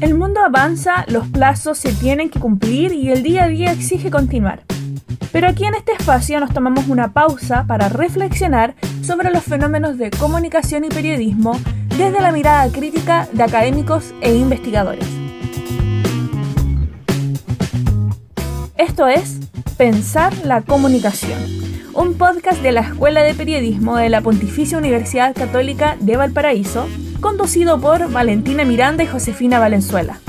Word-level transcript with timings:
El 0.00 0.14
mundo 0.14 0.40
avanza, 0.40 1.04
los 1.08 1.28
plazos 1.28 1.78
se 1.78 1.92
tienen 1.92 2.30
que 2.30 2.40
cumplir 2.40 2.92
y 2.92 3.10
el 3.10 3.22
día 3.22 3.44
a 3.44 3.48
día 3.48 3.72
exige 3.72 4.10
continuar. 4.10 4.62
Pero 5.32 5.48
aquí 5.48 5.64
en 5.64 5.74
este 5.74 5.92
espacio 5.92 6.40
nos 6.40 6.52
tomamos 6.52 6.88
una 6.88 7.12
pausa 7.12 7.64
para 7.66 7.88
reflexionar 7.88 8.74
sobre 9.02 9.30
los 9.30 9.44
fenómenos 9.44 9.98
de 9.98 10.10
comunicación 10.10 10.84
y 10.84 10.88
periodismo 10.88 11.58
desde 11.96 12.20
la 12.20 12.32
mirada 12.32 12.70
crítica 12.72 13.28
de 13.32 13.42
académicos 13.42 14.14
e 14.20 14.34
investigadores. 14.34 15.06
Esto 18.76 19.06
es 19.06 19.38
Pensar 19.76 20.32
la 20.44 20.62
Comunicación, 20.62 21.38
un 21.94 22.14
podcast 22.14 22.62
de 22.62 22.72
la 22.72 22.80
Escuela 22.80 23.22
de 23.22 23.34
Periodismo 23.34 23.96
de 23.96 24.08
la 24.08 24.20
Pontificia 24.20 24.78
Universidad 24.78 25.34
Católica 25.34 25.96
de 26.00 26.16
Valparaíso, 26.16 26.86
conducido 27.20 27.80
por 27.80 28.10
Valentina 28.10 28.64
Miranda 28.64 29.02
y 29.02 29.06
Josefina 29.06 29.58
Valenzuela. 29.58 30.20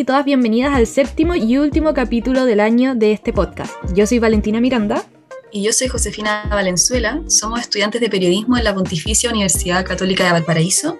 Y 0.00 0.04
todas 0.04 0.24
bienvenidas 0.24 0.74
al 0.74 0.86
séptimo 0.86 1.34
y 1.34 1.58
último 1.58 1.92
capítulo 1.92 2.46
del 2.46 2.60
año 2.60 2.94
de 2.94 3.12
este 3.12 3.34
podcast. 3.34 3.74
Yo 3.92 4.06
soy 4.06 4.18
Valentina 4.18 4.58
Miranda. 4.58 5.04
Y 5.52 5.62
yo 5.62 5.74
soy 5.74 5.88
Josefina 5.88 6.46
Valenzuela. 6.48 7.20
Somos 7.26 7.60
estudiantes 7.60 8.00
de 8.00 8.08
periodismo 8.08 8.56
en 8.56 8.64
la 8.64 8.74
Pontificia 8.74 9.28
Universidad 9.28 9.84
Católica 9.84 10.24
de 10.24 10.32
Valparaíso. 10.32 10.98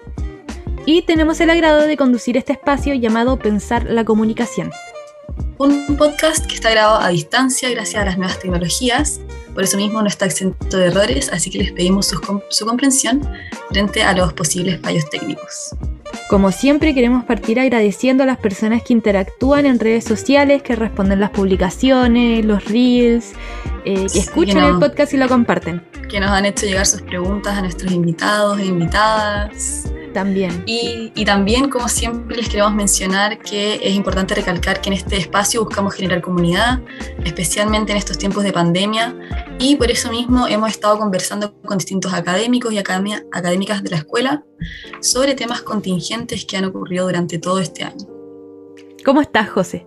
Y 0.85 1.01
tenemos 1.01 1.41
el 1.41 1.49
agrado 1.49 1.87
de 1.87 1.97
conducir 1.97 2.37
este 2.37 2.53
espacio 2.53 2.93
llamado 2.93 3.39
Pensar 3.39 3.87
la 3.89 4.05
Comunicación. 4.05 4.71
Un 5.57 5.97
podcast 5.97 6.45
que 6.45 6.57
está 6.57 6.69
grabado 6.69 7.01
a 7.01 7.09
distancia 7.09 7.71
gracias 7.71 8.03
a 8.03 8.05
las 8.05 8.19
nuevas 8.19 8.39
tecnologías. 8.39 9.19
Por 9.55 9.65
eso 9.65 9.79
mismo 9.79 10.03
no 10.03 10.09
está 10.09 10.27
exento 10.27 10.77
de 10.77 10.89
errores, 10.89 11.31
así 11.33 11.49
que 11.49 11.57
les 11.57 11.73
pedimos 11.73 12.05
su, 12.05 12.21
su 12.51 12.67
comprensión 12.67 13.27
frente 13.71 14.03
a 14.03 14.13
los 14.13 14.35
posibles 14.35 14.79
fallos 14.83 15.09
técnicos. 15.09 15.75
Como 16.29 16.53
siempre 16.53 16.95
queremos 16.95 17.25
partir 17.25 17.59
agradeciendo 17.59 18.23
a 18.23 18.27
las 18.27 18.39
personas 18.39 18.83
que 18.83 18.93
interactúan 18.93 19.67
en 19.67 19.79
redes 19.79 20.05
sociales, 20.05 20.63
que 20.63 20.77
responden 20.77 21.21
las 21.21 21.31
publicaciones, 21.31 22.45
los 22.45 22.65
reels, 22.67 23.33
eh, 23.85 24.07
que 24.13 24.19
escuchan 24.19 24.65
el 24.65 24.79
podcast 24.79 25.13
y 25.13 25.17
lo 25.17 25.29
comparten. 25.29 25.83
Que 26.09 26.21
nos 26.21 26.31
han 26.31 26.47
hecho 26.47 26.67
llegar 26.67 26.87
sus 26.87 27.03
preguntas 27.03 27.57
a 27.57 27.63
nuestros 27.63 27.93
invitados 27.93 28.59
e 28.61 28.67
invitadas. 28.67 29.91
También. 30.13 30.65
Y, 30.67 31.13
y, 31.15 31.25
también, 31.25 31.71
como 31.71 31.89
siempre, 31.89 32.37
les 32.37 32.49
queremos 32.49 32.75
mencionar 32.75 33.39
que 33.39 33.75
es 33.83 33.95
importante 33.95 34.35
recalcar 34.35 34.81
que 34.81 34.89
en 34.89 34.95
este 34.95 35.17
espacio 35.17 35.65
buscamos 35.65 35.95
generar 35.95 36.21
comunidad, 36.21 36.81
especialmente 37.25 37.93
en 37.93 37.99
estos 37.99 38.19
tiempos 38.19 38.43
de 38.43 38.53
pandemia, 38.53 39.15
y 39.61 39.77
por 39.77 39.91
eso 39.91 40.11
mismo 40.11 40.49
hemos 40.49 40.71
estado 40.71 40.99
conversando 40.99 41.55
con 41.63 41.79
distintos 41.79 42.13
académicos 42.13 42.73
y 42.73 42.79
academia, 42.79 43.25
académicas 43.31 43.83
de 43.85 43.91
la 43.91 43.97
escuela 43.99 44.45
sobre 45.01 45.35
temas 45.35 45.63
contingentes 45.63 46.45
que 46.45 46.57
han 46.57 46.65
ocurrido 46.65 47.07
durante 47.07 47.39
todo 47.39 47.61
este 47.61 47.85
año. 47.85 48.07
¿Cómo 49.05 49.21
estás, 49.21 49.49
José? 49.49 49.87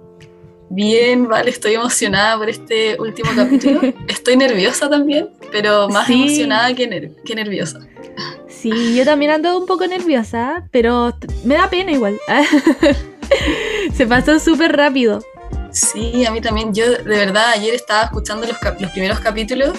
Bien, 0.69 1.27
vale, 1.27 1.51
estoy 1.51 1.73
emocionada 1.73 2.37
por 2.37 2.49
este 2.49 2.99
último 2.99 3.29
capítulo. 3.35 3.81
Estoy 4.07 4.37
nerviosa 4.37 4.89
también, 4.89 5.29
pero 5.51 5.87
más 5.87 6.07
sí. 6.07 6.23
emocionada 6.23 6.73
que, 6.73 7.11
que 7.23 7.35
nerviosa. 7.35 7.79
Sí, 8.63 8.95
yo 8.95 9.03
también 9.03 9.29
ando 9.29 9.57
un 9.59 9.65
poco 9.65 9.85
nerviosa, 9.85 10.63
pero 10.71 11.13
me 11.43 11.55
da 11.55 11.69
pena 11.69 11.91
igual. 11.91 12.17
Se 13.93 14.07
pasó 14.07 14.39
súper 14.39 14.73
rápido. 14.73 15.21
Sí, 15.71 16.25
a 16.25 16.31
mí 16.31 16.39
también. 16.39 16.73
Yo 16.73 16.89
de 16.89 17.03
verdad 17.03 17.49
ayer 17.49 17.73
estaba 17.73 18.03
escuchando 18.03 18.47
los, 18.47 18.55
los, 18.79 18.91
primeros 18.91 19.19
capítulos 19.19 19.77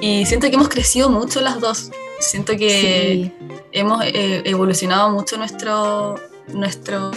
y 0.00 0.26
siento 0.26 0.48
que 0.48 0.56
hemos 0.56 0.68
crecido 0.68 1.10
mucho 1.10 1.40
las 1.40 1.60
dos. 1.60 1.92
Siento 2.18 2.56
que 2.56 3.30
sí. 3.30 3.32
hemos 3.70 4.04
eh, 4.04 4.42
evolucionado 4.46 5.10
mucho 5.10 5.36
nuestro, 5.36 6.16
nuestro, 6.48 7.12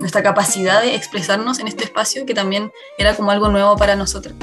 nuestra 0.00 0.22
capacidad 0.22 0.80
de 0.80 0.94
expresarnos 0.94 1.58
en 1.58 1.68
este 1.68 1.84
espacio 1.84 2.24
que 2.24 2.32
también 2.32 2.72
era 2.96 3.14
como 3.14 3.30
algo 3.30 3.50
nuevo 3.50 3.76
para 3.76 3.94
nosotros. 3.94 4.34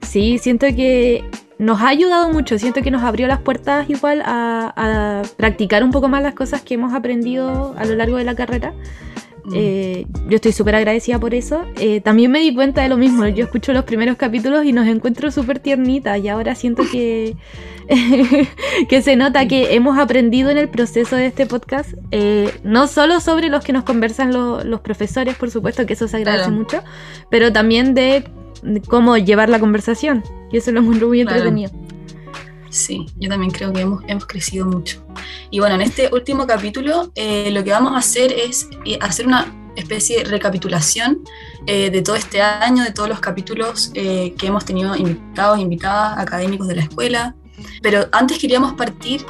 Sí, 0.00 0.38
siento 0.38 0.66
que 0.68 1.28
nos 1.58 1.80
ha 1.80 1.88
ayudado 1.88 2.30
mucho, 2.32 2.58
siento 2.58 2.82
que 2.82 2.90
nos 2.90 3.02
abrió 3.02 3.26
las 3.26 3.40
puertas 3.40 3.88
igual 3.88 4.22
a, 4.24 4.72
a, 4.76 5.22
practicar 5.36 5.82
un 5.84 5.90
poco 5.90 6.08
más 6.08 6.22
las 6.22 6.34
cosas 6.34 6.62
que 6.62 6.74
hemos 6.74 6.92
aprendido 6.92 7.74
a 7.78 7.84
lo 7.84 7.94
largo 7.94 8.16
de 8.16 8.24
la 8.24 8.34
carrera. 8.34 8.74
Mm. 9.46 9.52
Eh, 9.54 10.06
yo 10.28 10.36
estoy 10.36 10.52
súper 10.52 10.74
agradecida 10.74 11.20
por 11.20 11.32
eso. 11.32 11.64
Eh, 11.78 12.00
también 12.00 12.30
me 12.32 12.40
di 12.40 12.52
cuenta 12.54 12.82
de 12.82 12.88
lo 12.88 12.96
mismo, 12.96 13.26
yo 13.28 13.44
escucho 13.44 13.72
los 13.72 13.84
primeros 13.84 14.16
capítulos 14.16 14.64
y 14.64 14.72
nos 14.72 14.88
encuentro 14.88 15.30
súper 15.30 15.60
tiernitas 15.60 16.18
y 16.18 16.28
ahora 16.28 16.56
siento 16.56 16.82
que, 16.90 17.36
que 18.88 19.02
se 19.02 19.14
nota 19.14 19.46
que 19.46 19.74
hemos 19.74 19.98
aprendido 19.98 20.50
en 20.50 20.58
el 20.58 20.68
proceso 20.68 21.14
de 21.14 21.26
este 21.26 21.46
podcast, 21.46 21.90
eh, 22.10 22.52
no 22.64 22.88
solo 22.88 23.20
sobre 23.20 23.48
los 23.48 23.62
que 23.62 23.72
nos 23.72 23.84
conversan 23.84 24.32
lo, 24.32 24.64
los 24.64 24.80
profesores, 24.80 25.36
por 25.36 25.50
supuesto 25.50 25.86
que 25.86 25.92
eso 25.92 26.08
se 26.08 26.16
agradece 26.16 26.46
claro. 26.46 26.56
mucho, 26.56 26.82
pero 27.30 27.52
también 27.52 27.94
de 27.94 28.24
cómo 28.88 29.16
llevar 29.16 29.48
la 29.48 29.58
conversación. 29.58 30.22
Y 30.50 30.58
eso 30.58 30.72
lo 30.72 30.80
encuentro 30.80 31.08
muy 31.08 31.22
claro. 31.22 31.38
entretenido. 31.38 31.70
Sí, 32.70 33.06
yo 33.16 33.28
también 33.28 33.52
creo 33.52 33.72
que 33.72 33.80
hemos, 33.80 34.02
hemos 34.06 34.26
crecido 34.26 34.66
mucho. 34.66 35.04
Y 35.50 35.60
bueno, 35.60 35.76
en 35.76 35.82
este 35.82 36.10
último 36.12 36.46
capítulo 36.46 37.10
eh, 37.14 37.50
lo 37.50 37.64
que 37.64 37.70
vamos 37.70 37.92
a 37.94 37.98
hacer 37.98 38.32
es 38.32 38.68
eh, 38.84 38.98
hacer 39.00 39.26
una 39.26 39.46
especie 39.76 40.18
de 40.18 40.24
recapitulación 40.24 41.22
eh, 41.66 41.90
de 41.90 42.02
todo 42.02 42.16
este 42.16 42.40
año, 42.40 42.82
de 42.82 42.92
todos 42.92 43.08
los 43.08 43.20
capítulos 43.20 43.90
eh, 43.94 44.34
que 44.36 44.46
hemos 44.46 44.64
tenido 44.64 44.96
invitados, 44.96 45.58
invitadas, 45.58 46.18
académicos 46.18 46.66
de 46.68 46.76
la 46.76 46.82
escuela. 46.82 47.34
Pero 47.82 48.08
antes 48.12 48.38
queríamos 48.38 48.74
partir 48.74 49.24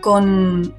con 0.00 0.74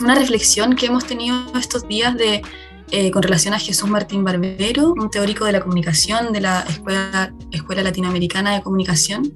una 0.00 0.14
reflexión 0.14 0.76
que 0.76 0.86
hemos 0.86 1.04
tenido 1.04 1.36
estos 1.58 1.86
días 1.88 2.16
de 2.16 2.42
eh, 2.90 3.10
con 3.10 3.22
relación 3.22 3.54
a 3.54 3.58
Jesús 3.58 3.88
Martín 3.88 4.24
Barbero, 4.24 4.92
un 4.92 5.10
teórico 5.10 5.44
de 5.44 5.52
la 5.52 5.60
comunicación 5.60 6.32
de 6.32 6.40
la 6.40 6.60
Escuela, 6.68 7.34
Escuela 7.50 7.82
Latinoamericana 7.82 8.54
de 8.54 8.62
Comunicación. 8.62 9.34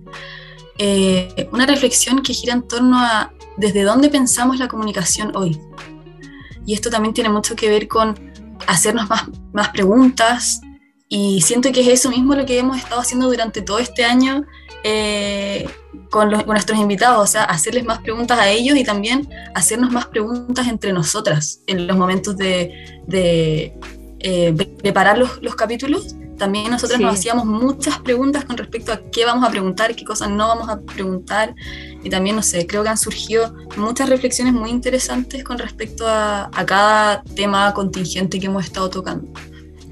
Eh, 0.79 1.49
una 1.53 1.67
reflexión 1.67 2.23
que 2.23 2.33
gira 2.33 2.55
en 2.55 2.67
torno 2.67 2.99
a 2.99 3.33
desde 3.57 3.83
dónde 3.83 4.09
pensamos 4.09 4.59
la 4.59 4.69
comunicación 4.69 5.33
hoy. 5.37 5.61
Y 6.67 6.75
esto 6.75 6.91
también 6.91 7.13
tiene 7.15 7.31
mucho 7.31 7.55
que 7.55 7.69
ver 7.69 7.89
con 7.89 8.33
hacernos 8.67 9.09
más, 9.09 9.25
más 9.53 9.69
preguntas, 9.71 10.61
y 11.15 11.43
siento 11.43 11.71
que 11.73 11.83
es 11.83 11.89
eso 11.89 12.09
mismo 12.09 12.35
lo 12.35 12.47
que 12.47 12.59
hemos 12.59 12.79
estado 12.79 13.03
haciendo 13.03 13.29
durante 13.29 13.61
todo 13.61 13.79
este 13.79 14.03
año 14.03 14.47
eh, 14.85 15.69
con, 16.11 16.31
los, 16.31 16.43
con, 16.43 16.55
nuestros 16.55 16.79
invitados, 16.79 17.23
o 17.23 17.27
sea, 17.27 17.45
hacerles 17.45 17.85
más 17.85 18.01
preguntas 18.01 18.39
a 18.39 18.49
ellos 18.49 18.77
y 18.77 18.85
también 18.85 19.29
hacernos 19.55 19.93
más 19.93 20.07
preguntas 20.07 20.67
entre 20.67 20.93
nosotras 20.93 21.61
en 21.67 21.87
los 21.87 21.97
momentos 21.97 22.37
de, 22.37 23.01
de 23.07 23.75
eh, 24.21 24.55
preparar 24.83 25.19
los, 25.19 25.43
los, 25.43 25.55
capítulos. 25.55 26.15
También 26.39 26.71
nosotros 26.71 26.99
sí. 26.99 27.05
nos 27.05 27.15
hacíamos 27.15 27.45
muchas 27.45 27.99
preguntas 28.01 28.45
con 28.45 28.57
respecto 28.57 28.93
a 28.93 29.01
qué 29.11 29.25
vamos 29.25 29.47
a 29.47 29.51
preguntar, 29.51 29.95
qué 29.95 30.05
cosas 30.05 30.31
no 30.31 30.49
vamos 30.49 30.69
a 30.69 30.81
preguntar. 30.81 31.55
Y 32.03 32.11
también, 32.11 32.37
no 32.37 32.43
sé, 32.43 32.67
creo 32.67 32.83
que 32.83 32.89
han 32.89 32.99
surgido 32.99 33.55
muchas 33.77 34.09
reflexiones 34.09 34.53
muy 34.53 34.71
interesantes 34.71 35.45
con 35.45 35.59
respecto 35.59 36.07
a, 36.07 36.51
a 36.53 36.67
cada 36.67 37.23
tema 37.37 37.73
contingente 37.75 38.41
que 38.41 38.47
hemos 38.47 38.65
estado 38.65 38.91
tocando. 38.91 39.29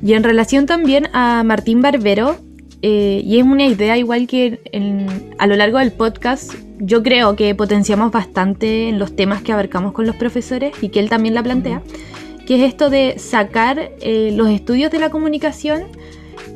Y 0.03 0.15
en 0.15 0.25
relación 0.25 0.67
también 0.67 1.09
a 1.15 1.43
Martín 1.45 1.83
Barbero, 1.83 2.39
eh, 2.83 3.23
y 3.25 3.39
es 3.39 3.45
una 3.45 3.67
idea 3.67 3.97
igual 3.99 4.27
que 4.27 4.61
en, 4.73 5.07
a 5.39 5.47
lo 5.47 5.57
largo 5.57 5.79
del 5.79 5.93
podcast, 5.93 6.55
yo 6.79 7.03
creo 7.03 7.37
que 7.37 7.55
potenciamos 7.55 8.11
bastante 8.11 8.89
en 8.89 8.99
los 8.99 9.15
temas 9.15 9.43
que 9.43 9.53
abarcamos 9.53 9.93
con 9.93 10.07
los 10.07 10.17
profesores 10.17 10.73
y 10.81 10.89
que 10.89 11.01
él 11.01 11.09
también 11.09 11.35
la 11.35 11.43
plantea, 11.43 11.83
que 12.47 12.57
es 12.57 12.69
esto 12.69 12.89
de 12.89 13.19
sacar 13.19 13.91
eh, 14.01 14.33
los 14.35 14.49
estudios 14.49 14.91
de 14.91 14.99
la 14.99 15.11
comunicación 15.11 15.83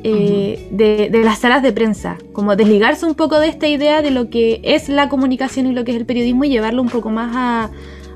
eh, 0.03 0.69
uh 0.71 0.75
-huh. 0.75 0.77
de, 0.77 1.09
de, 1.11 1.25
las 1.25 1.39
salas 1.39 1.63
de 1.63 1.73
prensa, 1.73 2.19
como 2.33 2.57
desligarse 2.57 3.07
un 3.07 3.15
poco 3.15 3.39
de 3.39 3.49
esta 3.49 3.69
idea 3.69 4.03
de 4.03 4.11
lo 4.11 4.31
que 4.31 4.61
es 4.63 4.89
la 4.89 5.09
comunicación 5.09 5.67
y 5.67 5.73
lo 5.73 5.85
que 5.85 5.93
es 5.93 5.97
el 5.97 6.07
periodismo 6.07 6.45
y 6.45 6.51
llevarlo 6.51 6.83
un 6.83 6.91
poco 6.91 7.11
más 7.11 7.35
a, 7.35 7.71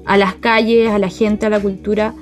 a 0.05 0.17
las 0.17 0.35
calles, 0.35 0.91
a 0.91 0.99
la 0.99 1.09
gente, 1.09 1.47
a 1.47 1.51
la 1.51 1.61
cultura. 1.61 2.15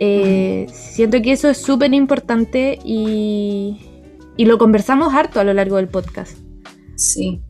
Eh, 0.00 0.66
siento 0.72 1.22
que 1.22 1.32
eso 1.32 1.48
es 1.48 1.58
súper 1.58 1.92
importante 1.94 2.78
y, 2.84 3.78
y, 4.36 4.44
lo 4.44 4.58
conversamos 4.58 5.14
harto 5.14 5.40
a 5.40 5.44
lo 5.44 5.52
largo 5.54 5.76
del 5.76 5.88
podcast. 5.88 6.36
Sí, 6.96 7.40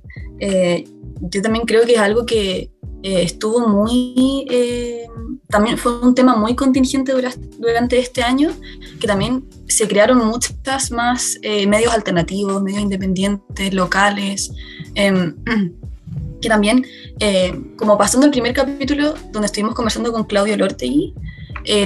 eh, 0.40 0.84
yo 1.20 1.42
también 1.42 1.64
creo 1.66 1.84
que 1.84 1.94
es 1.94 1.98
algo 2.00 2.26
que 2.26 2.70
eh, 3.02 3.22
estuvo 3.22 3.68
muy, 3.68 4.46
eh, 4.50 5.06
también 5.48 5.78
fue 5.78 6.00
un 6.00 6.14
tema 6.14 6.34
muy 6.34 6.56
contingente 6.56 7.12
durante 7.12 7.98
este 7.98 8.22
año, 8.22 8.50
que 8.98 9.06
también 9.06 9.44
se 9.68 9.86
crearon 9.86 10.26
muchas 10.26 10.90
más 10.90 11.38
eh, 11.42 11.66
medios 11.68 11.94
alternativos, 11.94 12.60
medios 12.62 12.80
independientes, 12.80 13.72
locales, 13.72 14.50
em, 14.94 15.36
que 16.40 16.48
también, 16.48 16.84
como 17.78 17.96
pasando 17.96 18.26
el 18.26 18.32
primer 18.32 18.52
capítulo, 18.52 19.14
donde 19.32 19.46
estuvimos 19.46 19.74
conversando 19.74 20.12
con 20.12 20.24
Claudio 20.24 20.56
Lortegui, 20.56 21.14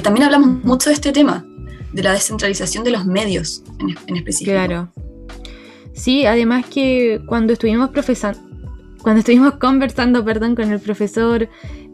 también 0.03 0.25
hablamos 0.25 0.64
mucho 0.64 0.91
de 0.91 0.94
este 0.94 1.12
tema, 1.12 1.46
de 1.93 2.03
la 2.03 2.13
descentralización 2.13 2.85
de 2.85 2.91
los 2.91 3.07
medios 3.07 3.63
en, 4.07 4.17
específico. 4.17 4.53
Claro. 4.53 4.93
Sí, 5.93 6.25
además 6.27 6.67
que 6.67 7.21
cuando 7.27 7.53
estuvimos 7.53 7.91
profesando, 7.91 8.50
cuando 9.02 9.20
estuvimos 9.20 9.55
conversando, 9.55 10.25
perdón, 10.25 10.55
con 10.55 10.70
el 10.70 10.81
profesor 10.81 11.49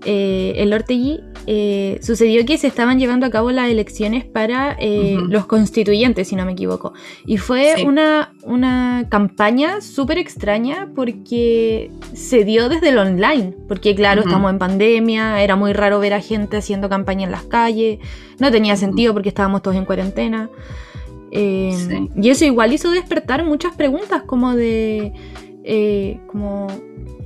eh, 0.04 0.54
El 0.56 0.72
Ortegui, 0.72 1.20
eh, 1.46 1.98
sucedió 2.02 2.44
que 2.44 2.58
se 2.58 2.66
estaban 2.66 2.98
llevando 2.98 3.26
a 3.26 3.30
cabo 3.30 3.50
las 3.50 3.70
elecciones 3.70 4.24
para 4.24 4.76
eh, 4.78 5.16
los 5.28 5.46
constituyentes, 5.46 6.28
si 6.28 6.36
no 6.36 6.44
me 6.44 6.52
equivoco. 6.52 6.92
Y 7.24 7.38
fue 7.38 7.84
una, 7.86 8.32
una 8.42 9.06
campaña 9.08 9.80
súper 9.80 10.18
extraña 10.18 10.90
porque 10.94 11.90
se 12.12 12.44
dio 12.44 12.68
desde 12.68 12.88
el 12.88 12.98
online, 12.98 13.54
porque 13.68 13.94
claro, 13.94 14.22
estamos 14.22 14.50
en 14.50 14.58
pandemia, 14.58 15.42
era 15.42 15.56
muy 15.56 15.72
raro 15.72 16.00
ver 16.00 16.14
a 16.14 16.20
gente 16.20 16.56
haciendo 16.56 16.88
campaña 16.88 17.24
en 17.24 17.30
las 17.30 17.44
calles, 17.44 17.98
no 18.38 18.50
tenía 18.50 18.76
sentido 18.76 19.12
porque 19.12 19.28
estábamos 19.28 19.62
todos 19.62 19.76
en 19.76 19.84
cuarentena. 19.84 20.50
Y 21.30 22.30
eso 22.30 22.44
igual 22.44 22.72
hizo 22.72 22.90
despertar 22.90 23.44
muchas 23.44 23.74
preguntas 23.76 24.22
como 24.22 24.54
de... 24.54 25.12
como 26.28 26.68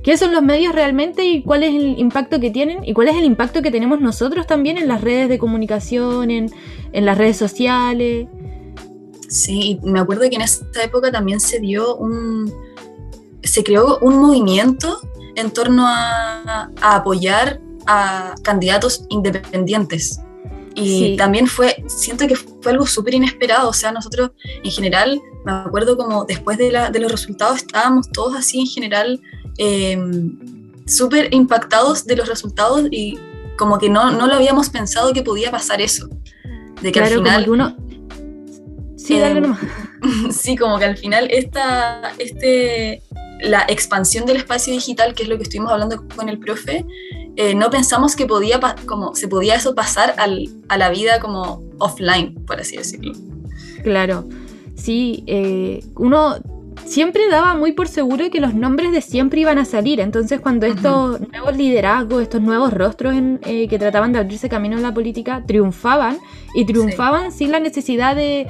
qué 0.03 0.17
son 0.17 0.33
los 0.33 0.41
medios 0.41 0.73
realmente 0.73 1.23
y 1.23 1.43
cuál 1.43 1.63
es 1.63 1.73
el 1.73 1.99
impacto 1.99 2.39
que 2.39 2.49
tienen 2.49 2.83
y 2.83 2.93
cuál 2.93 3.09
es 3.09 3.15
el 3.15 3.23
impacto 3.23 3.61
que 3.61 3.71
tenemos 3.71 4.01
nosotros 4.01 4.47
también 4.47 4.77
en 4.77 4.87
las 4.87 5.01
redes 5.01 5.29
de 5.29 5.37
comunicación, 5.37 6.31
en, 6.31 6.51
las 6.93 7.17
redes 7.17 7.37
sociales. 7.37 8.27
Sí, 9.27 9.79
me 9.83 9.99
acuerdo 9.99 10.29
que 10.29 10.35
en 10.35 10.41
esta 10.41 10.83
época 10.83 11.11
también 11.11 11.39
se 11.39 11.59
dio 11.59 11.95
un, 11.95 12.51
se 13.43 13.63
creó 13.63 13.99
un 13.99 14.17
movimiento 14.17 14.99
en 15.35 15.51
torno 15.51 15.85
a, 15.87 16.69
apoyar 16.81 17.61
a 17.85 18.35
candidatos 18.41 19.05
independientes. 19.09 20.19
Y 20.75 21.17
también 21.17 21.47
fue, 21.47 21.83
siento 21.87 22.27
que 22.27 22.35
fue 22.35 22.71
algo 22.71 22.85
súper 22.85 23.13
inesperado, 23.13 23.69
o 23.69 23.73
sea, 23.73 23.91
nosotros 23.91 24.31
en 24.63 24.71
general, 24.71 25.21
me 25.45 25.51
acuerdo 25.51 25.97
como 25.97 26.23
después 26.23 26.57
de, 26.57 26.71
la, 26.71 26.89
de 26.89 26.99
los 26.99 27.11
resultados 27.11 27.57
estábamos 27.57 28.09
todos 28.11 28.35
así 28.37 28.61
en 28.61 28.67
general 28.67 29.19
eh, 29.57 29.99
súper 30.85 31.33
impactados 31.33 32.05
de 32.05 32.15
los 32.15 32.27
resultados 32.27 32.87
y 32.89 33.19
como 33.57 33.77
que 33.77 33.89
no, 33.89 34.11
no 34.11 34.27
lo 34.27 34.35
habíamos 34.35 34.69
pensado 34.69 35.13
que 35.13 35.23
podía 35.23 35.51
pasar 35.51 35.81
eso. 35.81 36.09
De 36.81 36.91
que 36.91 36.99
al 36.99 37.09
final... 37.09 37.45
Como 37.45 37.53
uno... 37.53 37.77
Sí, 38.97 39.19
dale 39.19 39.37
em, 39.37 39.41
nomás. 39.41 39.59
sí, 40.31 40.55
como 40.55 40.79
que 40.79 40.85
al 40.85 40.97
final 40.97 41.27
esta, 41.29 42.13
este, 42.17 43.03
la 43.41 43.65
expansión 43.67 44.25
del 44.25 44.37
espacio 44.37 44.73
digital, 44.73 45.13
que 45.13 45.23
es 45.23 45.29
lo 45.29 45.37
que 45.37 45.43
estuvimos 45.43 45.71
hablando 45.71 46.07
con 46.15 46.29
el 46.29 46.39
profe, 46.39 46.85
eh, 47.35 47.55
no 47.55 47.69
pensamos 47.69 48.15
que 48.15 48.25
podía, 48.25 48.59
como, 48.85 49.15
se 49.15 49.27
podía 49.27 49.55
eso 49.55 49.73
pasar 49.75 50.15
al, 50.17 50.49
a 50.67 50.77
la 50.77 50.89
vida 50.89 51.19
como 51.19 51.63
offline, 51.79 52.35
por 52.45 52.59
así 52.59 52.77
decirlo. 52.77 53.13
Claro, 53.83 54.27
sí, 54.75 55.23
eh, 55.27 55.83
uno 55.95 56.35
siempre 56.85 57.29
daba 57.29 57.55
muy 57.55 57.71
por 57.71 57.87
seguro 57.87 58.29
que 58.29 58.39
los 58.39 58.53
nombres 58.53 58.91
de 58.91 59.01
siempre 59.01 59.41
iban 59.41 59.57
a 59.57 59.65
salir. 59.65 59.99
Entonces, 59.99 60.39
cuando 60.39 60.65
estos 60.65 61.19
nuevos 61.29 61.55
liderazgos, 61.55 62.21
estos 62.21 62.41
nuevos 62.41 62.73
rostros 62.73 63.15
eh, 63.45 63.67
que 63.67 63.79
trataban 63.79 64.13
de 64.13 64.19
abrirse 64.19 64.49
camino 64.49 64.77
en 64.77 64.83
la 64.83 64.93
política, 64.93 65.43
triunfaban, 65.45 66.17
y 66.53 66.65
triunfaban 66.65 67.31
sin 67.31 67.51
la 67.51 67.59
necesidad 67.59 68.15
de, 68.15 68.47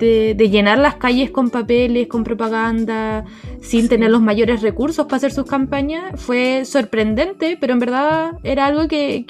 llenar 0.00 0.78
las 0.78 0.96
calles 0.96 1.30
con 1.30 1.50
papeles, 1.50 2.08
con 2.08 2.24
propaganda, 2.24 3.24
sin 3.60 3.88
tener 3.88 4.10
los 4.10 4.20
mayores 4.20 4.62
recursos 4.62 5.06
para 5.06 5.16
hacer 5.16 5.32
sus 5.32 5.46
campañas, 5.46 6.20
fue 6.20 6.64
sorprendente, 6.64 7.56
pero 7.60 7.72
en 7.72 7.78
verdad 7.78 8.32
era 8.42 8.66
algo 8.66 8.88
que, 8.88 9.24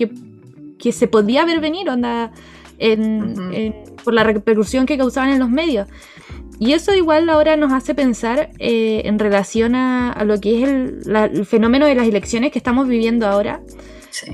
se 0.93 1.09
podía 1.09 1.45
ver 1.45 1.61
venir, 1.61 1.89
onda. 1.89 2.33
por 4.05 4.15
la 4.15 4.25
repercusión 4.25 4.87
que 4.87 4.97
causaban 4.97 5.31
en 5.31 5.39
los 5.39 5.51
medios. 5.51 5.89
Y 6.61 6.75
eso 6.75 6.95
igual 6.95 7.29
ahora 7.31 7.57
nos 7.57 7.73
hace 7.73 7.95
pensar 7.95 8.51
eh, 8.59 9.01
en 9.07 9.19
relación 9.19 9.75
a, 9.75 10.23
lo 10.27 10.39
que 10.39 10.63
es 10.63 10.69
el, 10.69 11.47
fenómeno 11.47 11.87
de 11.87 11.95
las 11.95 12.07
elecciones 12.07 12.53
que 12.53 12.59
estamos 12.59 12.87
viviendo 12.87 13.27
ahora. 13.27 13.63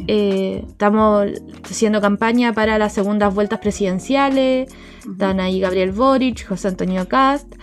Eh, 0.07 0.65
estamos 0.67 1.27
haciendo 1.65 2.01
campaña 2.01 2.53
para 2.53 2.79
las 2.79 2.95
segundas 2.95 3.35
vueltas 3.35 3.59
presidenciales. 3.61 4.69
Están 5.11 5.41
ahí 5.41 5.61
Gabriel 5.61 5.93
Boric, 5.93 6.47
José 6.47 6.69
Antonio 6.69 7.07
Cast. 7.09 7.55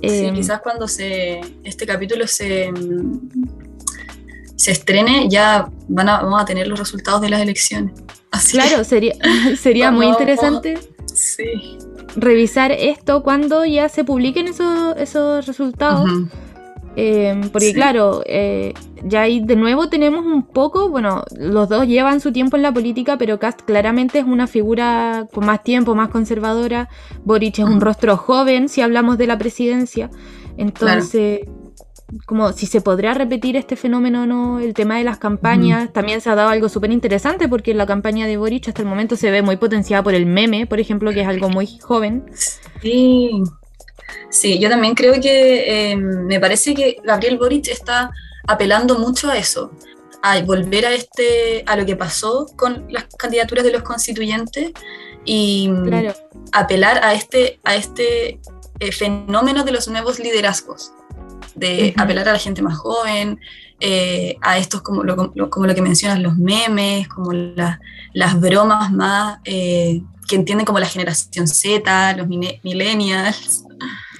sí, 0.00 0.26
em, 0.26 0.34
quizás 0.34 0.60
cuando 0.60 0.88
se, 0.88 1.40
este 1.62 1.86
capítulo 1.86 2.26
se, 2.26 2.70
se 4.56 4.72
estrene, 4.72 5.28
ya 5.28 5.68
van 5.88 6.08
a, 6.08 6.22
vamos 6.22 6.42
a 6.42 6.44
tener 6.44 6.66
los 6.66 6.78
resultados 6.78 7.20
de 7.20 7.30
las 7.30 7.40
elecciones. 7.40 7.94
claro, 8.50 8.84
sería, 8.84 9.14
sería 9.60 9.90
muy 9.90 10.06
interesante. 10.06 10.78
Sí 11.14 11.78
revisar 12.16 12.72
esto 12.72 13.22
cuando 13.22 13.64
ya 13.64 13.88
se 13.88 14.04
publiquen 14.04 14.48
esos, 14.48 14.96
esos 14.96 15.46
resultados. 15.46 16.10
Em, 16.96 17.48
porque 17.50 17.72
claro, 17.72 18.22
eh, 18.24 18.72
ya 19.04 19.22
ahí 19.22 19.40
de 19.40 19.56
nuevo 19.56 19.88
tenemos 19.88 20.24
un 20.24 20.44
poco, 20.44 20.88
bueno, 20.88 21.24
los 21.36 21.68
dos 21.68 21.86
llevan 21.86 22.20
su 22.20 22.32
tiempo 22.32 22.56
en 22.56 22.62
la 22.62 22.72
política, 22.72 23.18
pero 23.18 23.38
Cast 23.38 23.62
claramente 23.62 24.20
es 24.20 24.24
una 24.24 24.46
figura 24.46 25.26
con 25.32 25.46
más 25.46 25.62
tiempo, 25.62 25.94
más 25.94 26.10
conservadora. 26.10 26.88
Boric 27.24 27.58
es 27.58 27.64
un 27.64 27.80
rostro 27.80 28.16
joven 28.16 28.68
si 28.68 28.80
hablamos 28.80 29.18
de 29.18 29.26
la 29.26 29.38
presidencia. 29.38 30.10
Entonces, 30.56 31.40
como 32.26 32.52
si 32.52 32.66
se 32.66 32.80
podrá 32.80 33.14
repetir 33.14 33.56
este 33.56 33.74
fenómeno 33.74 34.22
o 34.22 34.26
no, 34.26 34.60
el 34.60 34.72
tema 34.72 34.98
de 34.98 35.04
las 35.04 35.18
campañas, 35.18 35.92
también 35.92 36.20
se 36.20 36.30
ha 36.30 36.34
dado 36.36 36.50
algo 36.50 36.68
súper 36.68 36.92
interesante 36.92 37.48
porque 37.48 37.74
la 37.74 37.86
campaña 37.86 38.26
de 38.26 38.36
Boric 38.36 38.68
hasta 38.68 38.82
el 38.82 38.88
momento 38.88 39.16
se 39.16 39.30
ve 39.32 39.42
muy 39.42 39.56
potenciada 39.56 40.02
por 40.02 40.14
el 40.14 40.26
meme, 40.26 40.66
por 40.66 40.78
ejemplo, 40.78 41.12
que 41.12 41.22
es 41.22 41.28
algo 41.28 41.48
muy 41.48 41.66
joven. 41.80 42.24
Sí, 42.80 43.42
sí 44.30 44.58
yo 44.58 44.68
también 44.68 44.94
creo 44.94 45.20
que 45.20 45.90
em, 45.90 46.26
me 46.26 46.40
parece 46.40 46.74
que 46.74 46.96
Gabriel 47.02 47.38
Boric 47.38 47.68
está 47.68 48.10
apelando 48.46 48.98
mucho 48.98 49.30
a 49.30 49.38
eso, 49.38 49.72
a 50.22 50.40
volver 50.42 50.86
a, 50.86 50.92
este, 50.92 51.62
a 51.66 51.76
lo 51.76 51.84
que 51.86 51.96
pasó 51.96 52.46
con 52.56 52.86
las 52.90 53.04
candidaturas 53.18 53.64
de 53.64 53.72
los 53.72 53.82
constituyentes 53.82 54.72
y 55.24 55.70
apelar 56.52 57.02
a 57.02 57.14
este, 57.14 57.58
a 57.64 57.74
este 57.74 58.40
eh, 58.80 58.92
fenómeno 58.92 59.64
de 59.64 59.72
los 59.72 59.88
nuevos 59.88 60.18
liderazgos 60.18 60.92
de 61.54 61.94
apelar 61.96 62.28
a 62.28 62.32
la 62.32 62.38
gente 62.38 62.62
más 62.62 62.76
joven, 62.76 63.38
eh, 63.80 64.36
a 64.40 64.58
estos 64.58 64.82
como 64.82 65.02
lo, 65.02 65.32
como 65.50 65.66
lo 65.66 65.74
que 65.74 65.82
mencionas, 65.82 66.20
los 66.20 66.36
memes, 66.36 67.08
como 67.08 67.32
las 67.32 68.40
bromas 68.40 68.92
más 68.92 69.38
eh, 69.44 70.02
que 70.28 70.36
entienden 70.36 70.64
como 70.64 70.78
la 70.78 70.86
generación 70.86 71.46
Z, 71.46 72.16
los 72.16 72.26
millennials. 72.28 73.63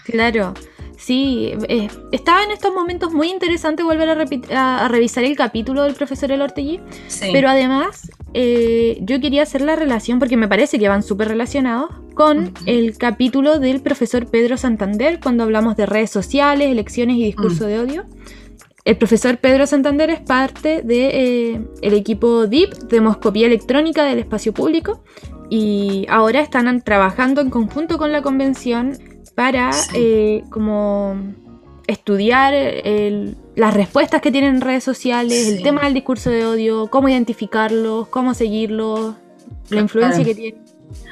Claro. 0.05 0.55
Sí, 0.97 1.53
eh, 1.69 1.89
estaba 2.13 2.45
en 2.45 2.51
estos 2.51 2.73
momentos 2.73 3.13
muy 3.13 3.29
interesante 3.29 3.83
volver 3.83 4.09
a, 4.55 4.89
revisar 4.89 5.25
el 5.25 5.37
capítulo 5.37 5.83
del 5.83 5.95
profesor 5.95 6.33
El 6.33 6.41
Ortegui, 6.41 6.81
pero 7.33 7.49
además 7.49 8.11
yo 8.33 9.21
quería 9.21 9.43
hacer 9.43 9.61
la 9.61 9.77
relación, 9.77 10.19
porque 10.19 10.37
me 10.37 10.49
parece 10.49 10.79
que 10.79 10.89
van 10.89 11.03
súper 11.03 11.29
relacionados, 11.29 11.91
con 12.15 12.53
el 12.67 12.97
capítulo 12.97 13.59
del 13.59 13.81
profesor 13.81 14.27
Pedro 14.27 14.57
Santander 14.57 15.21
cuando 15.21 15.45
hablamos 15.45 15.77
de 15.77 15.87
redes 15.87 16.11
sociales, 16.11 16.71
elecciones 16.71 17.17
y 17.17 17.25
discurso 17.25 17.65
mm. 17.65 17.67
de 17.67 17.79
odio. 17.79 18.05
El 18.85 18.97
profesor 18.97 19.39
Pedro 19.39 19.67
Santander 19.67 20.11
es 20.11 20.21
parte 20.21 20.83
del 20.83 20.87
de, 20.87 21.55
eh, 21.83 21.97
equipo 21.97 22.47
DIP, 22.47 22.73
Demoscopía 22.89 23.47
Electrónica 23.47 24.05
del 24.05 24.19
Espacio 24.19 24.53
Público, 24.53 25.03
y 25.51 26.07
ahora 26.09 26.41
están 26.41 26.83
trabajando 26.83 27.41
en 27.41 27.51
conjunto 27.51 27.99
con 27.99 28.13
la 28.13 28.23
convención 28.23 28.99
para 29.35 29.71
eh, 29.95 30.45
como 30.51 31.35
estudiar 31.87 32.55
las 33.57 33.75
respuestas 33.75 34.23
que 34.23 34.33
tienen 34.33 34.61
redes 34.61 34.85
sociales, 34.85 35.49
el 35.49 35.63
tema 35.63 35.83
del 35.83 35.95
discurso 35.95 36.31
de 36.31 36.47
odio, 36.47 36.89
cómo 36.89 37.09
identificarlos, 37.09 38.09
cómo 38.09 38.33
seguirlos, 38.35 39.15
la 39.69 39.81
influencia 39.81 40.25
que 40.25 40.35
tienen. 40.35 40.65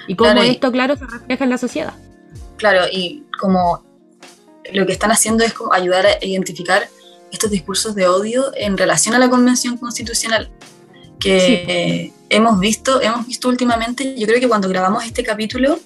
Y 0.06 0.16
cómo 0.16 0.40
esto, 0.42 0.72
claro, 0.72 0.96
se 0.96 1.04
refleja 1.04 1.44
en 1.44 1.50
la 1.50 1.58
sociedad. 1.58 1.94
Claro, 2.56 2.86
y 2.90 3.24
como 3.38 3.84
lo 4.72 4.86
que 4.86 4.92
están 4.92 5.10
haciendo 5.10 5.44
es 5.44 5.52
como 5.52 5.72
ayudar 5.72 6.06
a 6.06 6.24
identificar 6.24 6.88
estos 7.30 7.50
discursos 7.50 7.94
de 7.94 8.06
odio 8.06 8.52
en 8.56 8.76
relación 8.76 9.14
a 9.14 9.18
la 9.18 9.28
Convención 9.28 9.76
Constitucional 9.76 10.50
que 11.18 12.12
hemos 12.28 12.58
visto, 12.58 13.00
hemos 13.00 13.26
visto 13.26 13.48
últimamente. 13.48 14.14
Yo 14.18 14.26
creo 14.26 14.40
que 14.40 14.48
cuando 14.48 14.68
grabamos 14.68 15.04
este 15.04 15.22
capítulo 15.22 15.78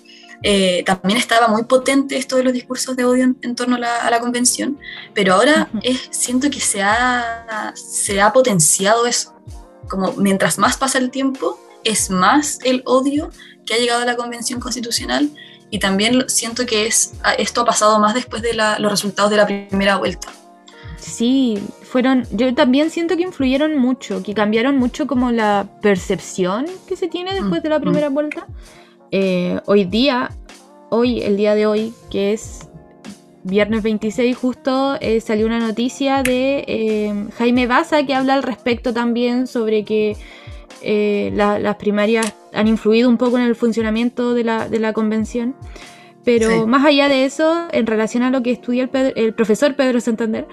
eh, 0.43 0.83
también 0.85 1.19
estaba 1.19 1.49
muy 1.49 1.65
potente 1.65 2.17
esto 2.17 2.37
de 2.37 2.45
los 2.45 2.53
discursos 2.53 2.97
de 2.97 3.05
odio 3.05 3.25
en, 3.41 3.55
torno 3.55 3.77
a 3.77 4.11
la, 4.11 4.21
convención, 4.21 4.79
pero 5.15 5.35
ahora 5.35 5.69
es, 5.83 6.09
siento 6.11 6.51
que 6.51 6.61
se 6.61 6.83
ha, 6.83 7.73
se 7.75 8.21
ha 8.21 8.33
potenciado 8.33 9.07
eso. 9.07 9.35
como 9.89 10.13
mientras 10.13 10.59
más 10.59 10.77
pasa 10.77 10.99
el 10.99 11.11
tiempo, 11.11 11.59
es 11.85 12.11
más 12.11 12.59
el 12.65 12.83
odio 12.85 13.31
que 13.65 13.75
ha 13.75 13.79
llegado 13.79 14.03
a 14.03 14.05
la 14.05 14.17
Convención 14.17 14.61
Constitucional 14.61 15.31
y 15.71 15.79
también 15.79 16.29
siento 16.29 16.67
que 16.67 16.87
es, 16.87 17.15
esto 17.39 17.63
ha 17.63 17.65
pasado 17.65 17.99
más 17.99 18.15
después 18.15 18.43
de 18.43 18.55
los 18.55 18.91
resultados 18.91 19.31
de 19.31 19.37
la 19.37 19.47
primera 19.47 19.97
vuelta. 19.97 20.29
Sí, 20.99 21.63
fueron, 21.83 22.25
yo 22.31 22.55
también 22.55 22.91
siento 22.91 23.17
que 23.17 23.23
influyeron 23.23 23.79
mucho, 23.79 24.23
que 24.23 24.35
cambiaron 24.35 24.77
mucho 24.77 25.07
como 25.07 25.31
la 25.31 25.69
percepción 25.81 26.67
que 26.89 26.97
se 26.97 27.09
tiene 27.09 27.35
después 27.35 27.63
de 27.63 27.69
la 27.69 27.79
mm, 27.79 27.83
primera 27.83 28.09
vuelta. 28.09 28.47
Eh, 29.11 29.61
hoy 29.67 29.85
día, 29.85 30.31
hoy, 30.91 31.23
el 31.23 31.37
día 31.37 31.55
de 31.55 31.67
hoy, 31.67 31.93
que 32.11 32.33
es 32.33 32.69
viernes 33.45 33.83
26, 33.83 34.37
justo 34.37 34.97
eh, 35.01 35.21
salió 35.21 35.47
una 35.47 35.61
noticia 35.61 36.23
de 36.23 36.65
eh, 36.67 37.27
Jaime 37.39 37.67
Baza 37.67 38.05
que 38.05 38.15
habla 38.15 38.35
al 38.35 38.43
respecto 38.43 38.93
también 38.93 39.47
sobre 39.47 39.85
que 39.85 40.17
las 41.33 41.77
primarias 41.77 42.35
han 42.53 42.69
influido 42.69 43.09
un 43.09 43.17
poco 43.17 43.39
en 43.39 43.45
el 43.45 43.55
funcionamiento 43.55 44.35
de 44.35 44.45
la, 44.45 44.93
convención. 44.93 45.55
Pero 46.25 46.67
más 46.67 46.85
allá 46.85 47.09
de 47.09 47.25
eso, 47.25 47.69
en 47.71 47.87
relación 47.87 48.25
a 48.25 48.31
lo 48.31 48.43
que 48.43 48.51
estudia 48.51 48.89
el, 48.93 49.13
el 49.15 49.35
profesor 49.35 49.77
Pedro 49.77 50.01
Santander, 50.01 50.47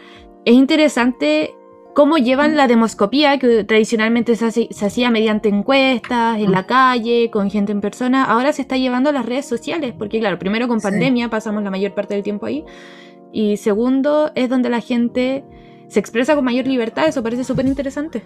es 0.46 0.54
interesante 0.54 1.56
cómo 1.94 2.18
llevan 2.18 2.56
la 2.58 2.68
demoscopía, 2.68 3.38
que 3.38 3.64
tradicionalmente 3.64 4.36
se, 4.36 4.70
hacía 4.86 5.12
mediante 5.12 5.50
encuestas, 5.50 6.40
en 6.40 6.52
la 6.52 6.66
calle, 6.66 7.30
con 7.32 7.50
gente 7.52 7.72
en 7.72 7.82
persona, 7.82 8.24
ahora 8.24 8.52
se 8.54 8.62
está 8.62 8.78
llevando 8.78 9.10
a 9.10 9.14
las 9.14 9.26
redes 9.26 9.46
sociales, 9.46 9.94
porque 9.98 10.20
claro, 10.20 10.40
primero 10.40 10.68
con 10.68 10.82
pandemia 10.82 11.30
pasamos 11.30 11.64
la 11.64 11.72
mayor 11.72 11.94
parte 11.94 12.16
del 12.16 12.24
tiempo 12.24 12.46
ahí, 12.46 12.64
y 13.32 13.58
segundo 13.58 14.32
es 14.36 14.50
donde 14.50 14.70
la 14.70 14.82
gente 14.82 15.44
se 15.88 16.00
expresa 16.00 16.36
con 16.36 16.44
mayor 16.44 16.68
libertad, 16.68 17.08
eso 17.08 17.22
parece 17.22 17.44
súper 17.44 17.68
interesante. 17.68 18.24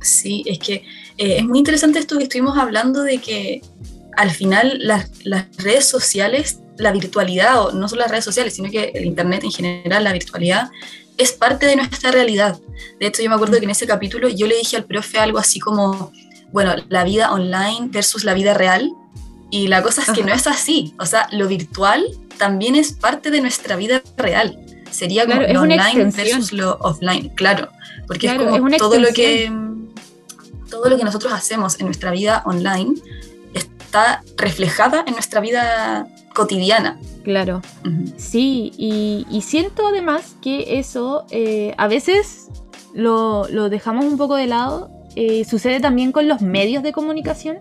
Sí, 0.00 0.42
es 0.46 0.58
que 0.58 0.74
eh, 1.18 1.36
es 1.38 1.44
muy 1.44 1.58
interesante 1.58 1.98
esto 1.98 2.16
que 2.18 2.24
estuvimos 2.24 2.58
hablando 2.58 3.02
de 3.02 3.18
que 3.18 3.62
al 4.16 4.30
final 4.30 4.78
las, 4.80 5.24
las 5.24 5.46
redes 5.56 5.86
sociales, 5.86 6.60
la 6.80 6.92
virtualidad, 6.92 7.60
o 7.60 7.72
no 7.72 7.88
solo 7.88 8.02
las 8.02 8.10
redes 8.10 8.24
sociales, 8.24 8.54
sino 8.54 8.70
que 8.70 8.92
el 8.94 9.04
Internet 9.04 9.44
en 9.44 9.52
general, 9.52 10.04
la 10.04 10.12
virtualidad, 10.12 10.70
es 11.16 11.32
parte 11.32 11.66
de 11.66 11.76
nuestra 11.76 12.10
realidad. 12.10 12.58
De 12.98 13.06
hecho, 13.06 13.22
yo 13.22 13.28
me 13.28 13.34
acuerdo 13.34 13.58
que 13.58 13.64
en 13.64 13.70
ese 13.70 13.86
capítulo 13.86 14.28
yo 14.28 14.46
le 14.46 14.56
dije 14.56 14.76
al 14.76 14.84
profe 14.84 15.18
algo 15.18 15.38
así 15.38 15.60
como, 15.60 16.12
bueno, 16.52 16.74
la 16.88 17.04
vida 17.04 17.32
online 17.32 17.88
versus 17.90 18.24
la 18.24 18.34
vida 18.34 18.54
real. 18.54 18.90
Y 19.50 19.66
la 19.66 19.82
cosa 19.82 20.02
es 20.02 20.10
que 20.10 20.22
no 20.22 20.32
es 20.32 20.46
así. 20.46 20.94
O 20.98 21.06
sea, 21.06 21.28
lo 21.32 21.48
virtual 21.48 22.04
también 22.38 22.76
es 22.76 22.92
parte 22.92 23.30
de 23.30 23.40
nuestra 23.40 23.76
vida 23.76 24.02
real. 24.16 24.58
Sería 24.90 25.26
como 25.26 25.42
lo 25.42 25.60
online 25.62 26.10
versus 26.16 26.52
lo 26.52 26.76
offline, 26.80 27.28
claro. 27.30 27.68
Porque 28.06 28.28
es 28.28 28.34
como 28.34 28.70
todo 28.76 28.98
lo 28.98 29.08
que 29.12 29.52
todo 30.70 30.88
lo 30.88 30.96
que 30.96 31.04
nosotros 31.04 31.32
hacemos 31.32 31.78
en 31.80 31.86
nuestra 31.86 32.12
vida 32.12 32.42
online 32.46 32.94
está 33.54 34.22
reflejada 34.36 35.04
en 35.06 35.14
nuestra 35.14 35.40
vida 35.40 36.06
cotidiana. 36.34 36.98
Claro, 37.22 37.62
sí, 38.16 38.72
y, 38.76 39.40
siento 39.42 39.86
además 39.86 40.36
que 40.40 40.78
eso 40.78 41.26
eh, 41.30 41.74
a 41.76 41.88
veces 41.88 42.48
lo, 42.94 43.46
dejamos 43.68 44.04
un 44.04 44.16
poco 44.16 44.36
de 44.36 44.46
lado. 44.46 44.90
Eh, 45.16 45.44
sucede 45.44 45.80
también 45.80 46.12
con 46.12 46.28
los 46.28 46.40
medios 46.40 46.82
de 46.84 46.92
comunicación, 46.92 47.58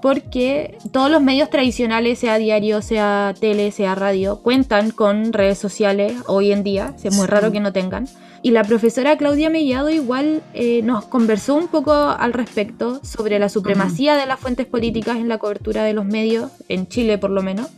porque 0.00 0.78
todos 0.92 1.10
los 1.10 1.22
medios 1.22 1.50
tradicionales, 1.50 2.18
sea 2.18 2.38
diario, 2.38 2.80
sea 2.80 3.34
tele, 3.38 3.70
sea 3.70 3.94
radio, 3.94 4.40
cuentan 4.42 4.90
con 4.90 5.32
redes 5.32 5.58
sociales 5.58 6.14
hoy 6.26 6.52
en 6.52 6.62
día, 6.62 6.94
es 7.02 7.14
muy 7.14 7.26
raro 7.26 7.52
que 7.52 7.60
no 7.60 7.72
tengan. 7.72 8.08
Y 8.42 8.50
la 8.52 8.62
profesora 8.62 9.16
Claudia 9.16 9.50
Mellado 9.50 9.90
igual 9.90 10.42
eh, 10.54 10.80
nos 10.82 11.06
conversó 11.06 11.56
un 11.56 11.66
poco 11.66 11.92
al 11.92 12.32
respecto 12.32 13.00
sobre 13.02 13.38
la 13.40 13.48
supremacía 13.48 14.14
de 14.14 14.26
las 14.26 14.38
fuentes 14.38 14.66
políticas 14.66 15.16
en 15.16 15.28
la 15.28 15.38
cobertura 15.38 15.82
de 15.82 15.94
los 15.94 16.04
medios, 16.04 16.52
en 16.68 16.86
Chile 16.86 17.18
por 17.18 17.30
lo 17.30 17.42
menos, 17.42 17.68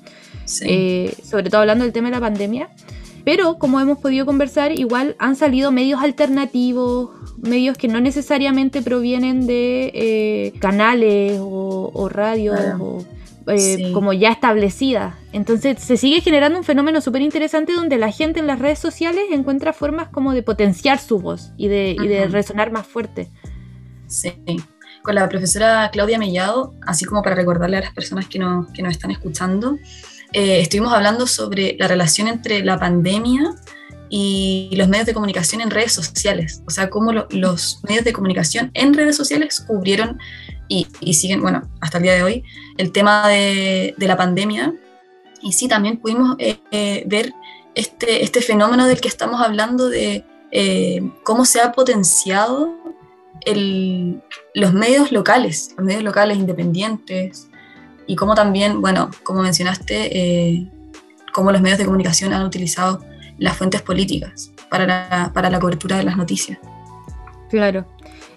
eh, 0.63 1.15
sobre 1.23 1.51
todo 1.51 1.61
hablando 1.61 1.85
del 1.85 1.93
tema 1.93 2.09
de 2.09 2.15
la 2.15 2.21
pandemia. 2.21 2.69
Pero 3.25 3.59
como 3.59 3.79
hemos 3.81 3.99
podido 3.99 4.25
conversar, 4.25 4.79
igual 4.79 5.15
han 5.19 5.37
salido 5.37 5.71
medios 5.71 6.03
alternativos, 6.03 7.11
medios 7.37 7.77
que 7.77 7.89
no 7.89 8.01
necesariamente 8.01 8.81
provienen 8.81 9.47
de 9.47 9.91
eh, 9.93 10.53
canales 10.61 11.39
o, 11.41 12.09
radios 12.09 12.59
eh, 13.49 13.93
como 13.93 14.15
ya 14.15 14.31
establecidas. 14.31 15.15
Entonces 15.33 15.79
se 15.79 15.99
sigue 15.99 16.23
generando 16.23 16.59
un 16.59 16.65
fenómeno 16.65 17.03
súper 17.03 17.21
interesante 17.21 17.75
donde 17.75 17.99
la 17.99 18.11
gente 18.11 18.41
en 18.41 18.47
las 18.47 18.61
redes 18.61 18.79
sociales 18.79 19.25
encuentra 19.31 19.75
formas 19.75 20.09
como 20.09 20.33
de 20.33 20.43
potenciar 20.43 20.99
su 20.99 21.19
voz 21.19 21.51
y 21.59 21.69
de, 21.69 21.97
y 22.01 22.09
de 22.09 22.29
resonar 22.29 22.73
más 22.73 22.87
fuerte. 22.87 23.29
Sí 24.07 24.33
con 25.03 25.15
la 25.15 25.29
profesora 25.29 25.89
Claudia 25.91 26.19
Mellado, 26.19 26.75
así 26.87 27.05
como 27.05 27.23
para 27.23 27.35
recordarle 27.35 27.79
a 27.79 27.81
las 27.81 27.95
personas 27.95 28.27
que, 28.27 28.39
que 28.75 28.83
nos 28.83 28.93
están 28.93 29.11
escuchando, 29.11 29.79
eh, 30.33 30.61
estuvimos 30.61 30.93
hablando 30.93 31.27
sobre 31.27 31.77
la 31.79 31.89
relación 31.89 32.29
entre 32.29 32.63
la 32.65 32.79
pandemia 32.79 33.55
y 34.11 34.71
los 34.77 34.89
medios 34.89 35.07
de 35.07 35.15
comunicación 35.15 35.61
en 35.61 35.71
redes 35.71 35.93
sociales, 35.93 36.63
o 36.67 36.71
sea, 36.71 36.91
cómo 36.91 37.13
los 37.13 37.81
medios 37.89 38.05
de 38.05 38.13
comunicación 38.13 38.71
en 38.75 38.95
redes 38.95 39.17
sociales 39.17 39.65
cubrieron 39.67 40.19
y, 40.69 40.87
siguen, 41.15 41.41
bueno, 41.41 41.69
hasta 41.81 41.97
el 41.97 42.05
día 42.05 42.15
de 42.15 42.23
hoy, 42.23 42.45
el 42.77 42.93
tema 42.93 43.27
de, 43.29 43.95
la 43.99 44.17
pandemia. 44.17 44.75
Y 45.41 45.53
sí, 45.53 45.67
también 45.67 45.99
pudimos 45.99 46.37
eh, 46.39 46.59
eh, 46.73 47.05
ver 47.07 47.33
este, 47.75 48.23
este 48.23 48.43
fenómeno 48.43 48.87
del 48.87 49.01
que 49.01 49.09
estamos 49.09 49.41
hablando 49.41 49.89
de 49.89 50.25
cómo 51.25 51.45
se 51.45 51.61
ha 51.61 51.73
potenciado 51.73 52.75
el, 53.45 54.23
los 54.55 54.73
medios 54.73 55.13
locales, 55.13 55.75
los 55.77 55.87
medios 55.87 56.03
locales 56.03 56.39
independientes, 56.39 57.48
y 58.09 58.17
cómo 58.17 58.35
también, 58.35 58.81
bueno, 58.81 59.11
como 59.23 59.43
mencionaste, 59.43 60.19
eh, 60.19 60.67
cómo 61.33 61.53
los 61.53 61.61
medios 61.61 61.79
de 61.79 61.85
comunicación 61.85 62.33
han 62.33 62.45
utilizado 62.45 63.05
las 63.39 63.57
fuentes 63.57 63.83
políticas 63.83 64.51
para 64.69 64.87
la, 64.87 65.31
para 65.33 65.49
la 65.49 65.61
cobertura 65.61 65.97
de 65.97 66.03
las 66.03 66.17
noticias. 66.17 66.59
Claro. 67.49 67.87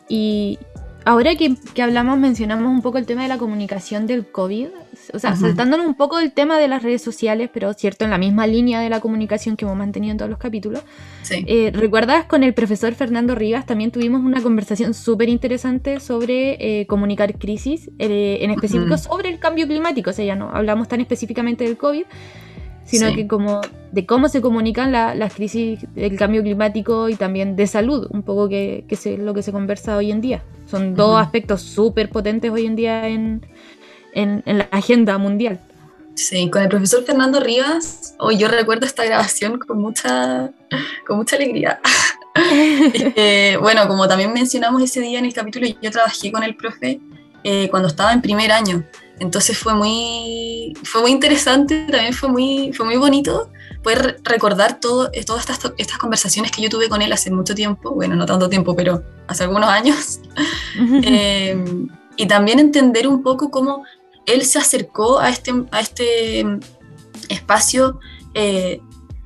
Y, 0.07 0.59
Ahora 1.03 1.35
que, 1.35 1.55
hablamos, 1.81 2.19
mencionamos 2.19 2.71
un 2.71 2.81
poco 2.81 2.97
el 2.97 3.05
tema 3.05 3.23
de 3.23 3.27
la 3.27 3.39
comunicación 3.39 4.05
del 4.05 4.27
COVID, 4.31 4.67
o 5.13 5.19
sea, 5.19 5.35
saltándonos 5.35 5.85
un 5.85 5.95
poco 5.95 6.17
del 6.17 6.31
tema 6.31 6.57
de 6.57 6.67
las 6.67 6.83
redes 6.83 7.01
sociales, 7.01 7.49
pero 7.53 7.73
cierto, 7.73 8.05
en 8.05 8.11
la 8.11 8.17
misma 8.17 8.47
línea 8.47 8.79
de 8.79 8.89
la 8.89 8.99
comunicación 8.99 9.55
que 9.55 9.65
hemos 9.65 9.77
mantenido 9.77 10.11
en 10.11 10.17
todos 10.17 10.29
los 10.29 10.39
capítulos. 10.39 10.81
Eh, 11.29 11.71
¿Recuerdas 11.73 12.25
con 12.25 12.43
el 12.43 12.53
profesor 12.53 12.93
Fernando 12.93 13.35
Rivas 13.35 13.65
también 13.65 13.91
tuvimos 13.91 14.21
una 14.21 14.41
conversación 14.41 14.93
súper 14.93 15.29
interesante 15.29 15.99
sobre 15.99 16.81
eh, 16.81 16.87
comunicar 16.87 17.37
crisis, 17.37 17.89
eh, 17.99 18.39
en 18.41 18.51
específico 18.51 18.97
sobre 18.97 19.29
el 19.29 19.39
cambio 19.39 19.67
climático? 19.67 20.09
O 20.09 20.13
sea, 20.13 20.25
ya 20.25 20.35
no 20.35 20.49
hablamos 20.53 20.87
tan 20.87 21.01
específicamente 21.01 21.63
del 21.63 21.77
COVID, 21.77 22.03
sino 22.83 23.13
que 23.15 23.27
como 23.27 23.61
de 23.91 24.05
cómo 24.05 24.27
se 24.27 24.41
comunican 24.41 24.91
las 24.91 25.33
crisis 25.33 25.85
del 25.95 26.17
cambio 26.17 26.41
climático 26.41 27.09
y 27.09 27.15
también 27.15 27.55
de 27.55 27.67
salud, 27.67 28.07
un 28.11 28.23
poco 28.23 28.49
que, 28.49 28.85
es 28.89 29.05
lo 29.19 29.33
que 29.33 29.43
se 29.43 29.51
conversa 29.51 29.97
hoy 29.97 30.11
en 30.11 30.21
día. 30.21 30.43
Son 30.65 30.95
dos 30.95 31.21
aspectos 31.21 31.61
súper 31.61 32.09
potentes 32.09 32.51
hoy 32.51 32.65
en 32.65 32.75
día 32.75 33.07
en, 33.07 33.45
la 34.13 34.67
agenda 34.71 35.17
mundial. 35.17 35.59
Sí, 36.15 36.49
con 36.49 36.61
el 36.61 36.69
profesor 36.69 37.03
Fernando 37.03 37.39
Rivas, 37.39 38.15
hoy 38.19 38.37
yo 38.37 38.47
recuerdo 38.47 38.85
esta 38.85 39.05
grabación 39.05 39.57
con 39.59 39.79
mucha, 39.79 40.51
con 41.07 41.17
mucha 41.17 41.35
alegría. 41.35 41.79
Eh, 42.33 43.57
bueno, 43.59 43.89
como 43.89 44.07
también 44.07 44.31
mencionamos 44.31 44.81
ese 44.81 45.01
día 45.01 45.19
en 45.19 45.25
el 45.25 45.33
capítulo, 45.33 45.67
yo 45.81 45.91
trabajé 45.91 46.31
con 46.31 46.43
el 46.43 46.55
profe 46.55 47.01
eh, 47.43 47.67
cuando 47.69 47.89
estaba 47.89 48.13
en 48.13 48.21
primer 48.21 48.53
año 48.53 48.85
entonces 49.21 49.55
fue 49.55 49.75
muy, 49.75 50.73
fue 50.83 51.01
muy 51.01 51.11
interesante, 51.11 51.85
también 51.91 52.11
fue 52.11 52.27
muy, 52.27 52.73
fue 52.73 52.87
muy 52.87 52.97
bonito 52.97 53.51
poder 53.83 54.19
recordar 54.23 54.79
todo, 54.79 55.11
eh, 55.13 55.23
todas 55.23 55.47
estas, 55.47 55.73
estas 55.77 55.99
conversaciones 55.99 56.51
que 56.51 56.59
yo 56.59 56.69
tuve 56.69 56.89
con 56.89 57.03
él 57.03 57.13
hace 57.13 57.29
mucho 57.29 57.53
tiempo, 57.53 57.91
bueno, 57.91 58.15
no 58.15 58.25
tanto 58.25 58.49
tiempo, 58.49 58.75
pero 58.75 59.03
hace 59.27 59.43
algunos 59.43 59.69
años. 59.69 60.19
Eh, 61.03 61.55
y 62.15 62.25
también 62.27 62.59
entender 62.59 63.07
un 63.07 63.21
poco 63.21 63.51
cómo 63.51 63.83
él 64.25 64.45
se 64.45 64.59
acercó 64.59 65.19
a 65.19 65.29
este, 65.29 65.51
a 65.71 65.79
este 65.79 66.45
espacio 67.29 67.99
eh, 68.33 68.81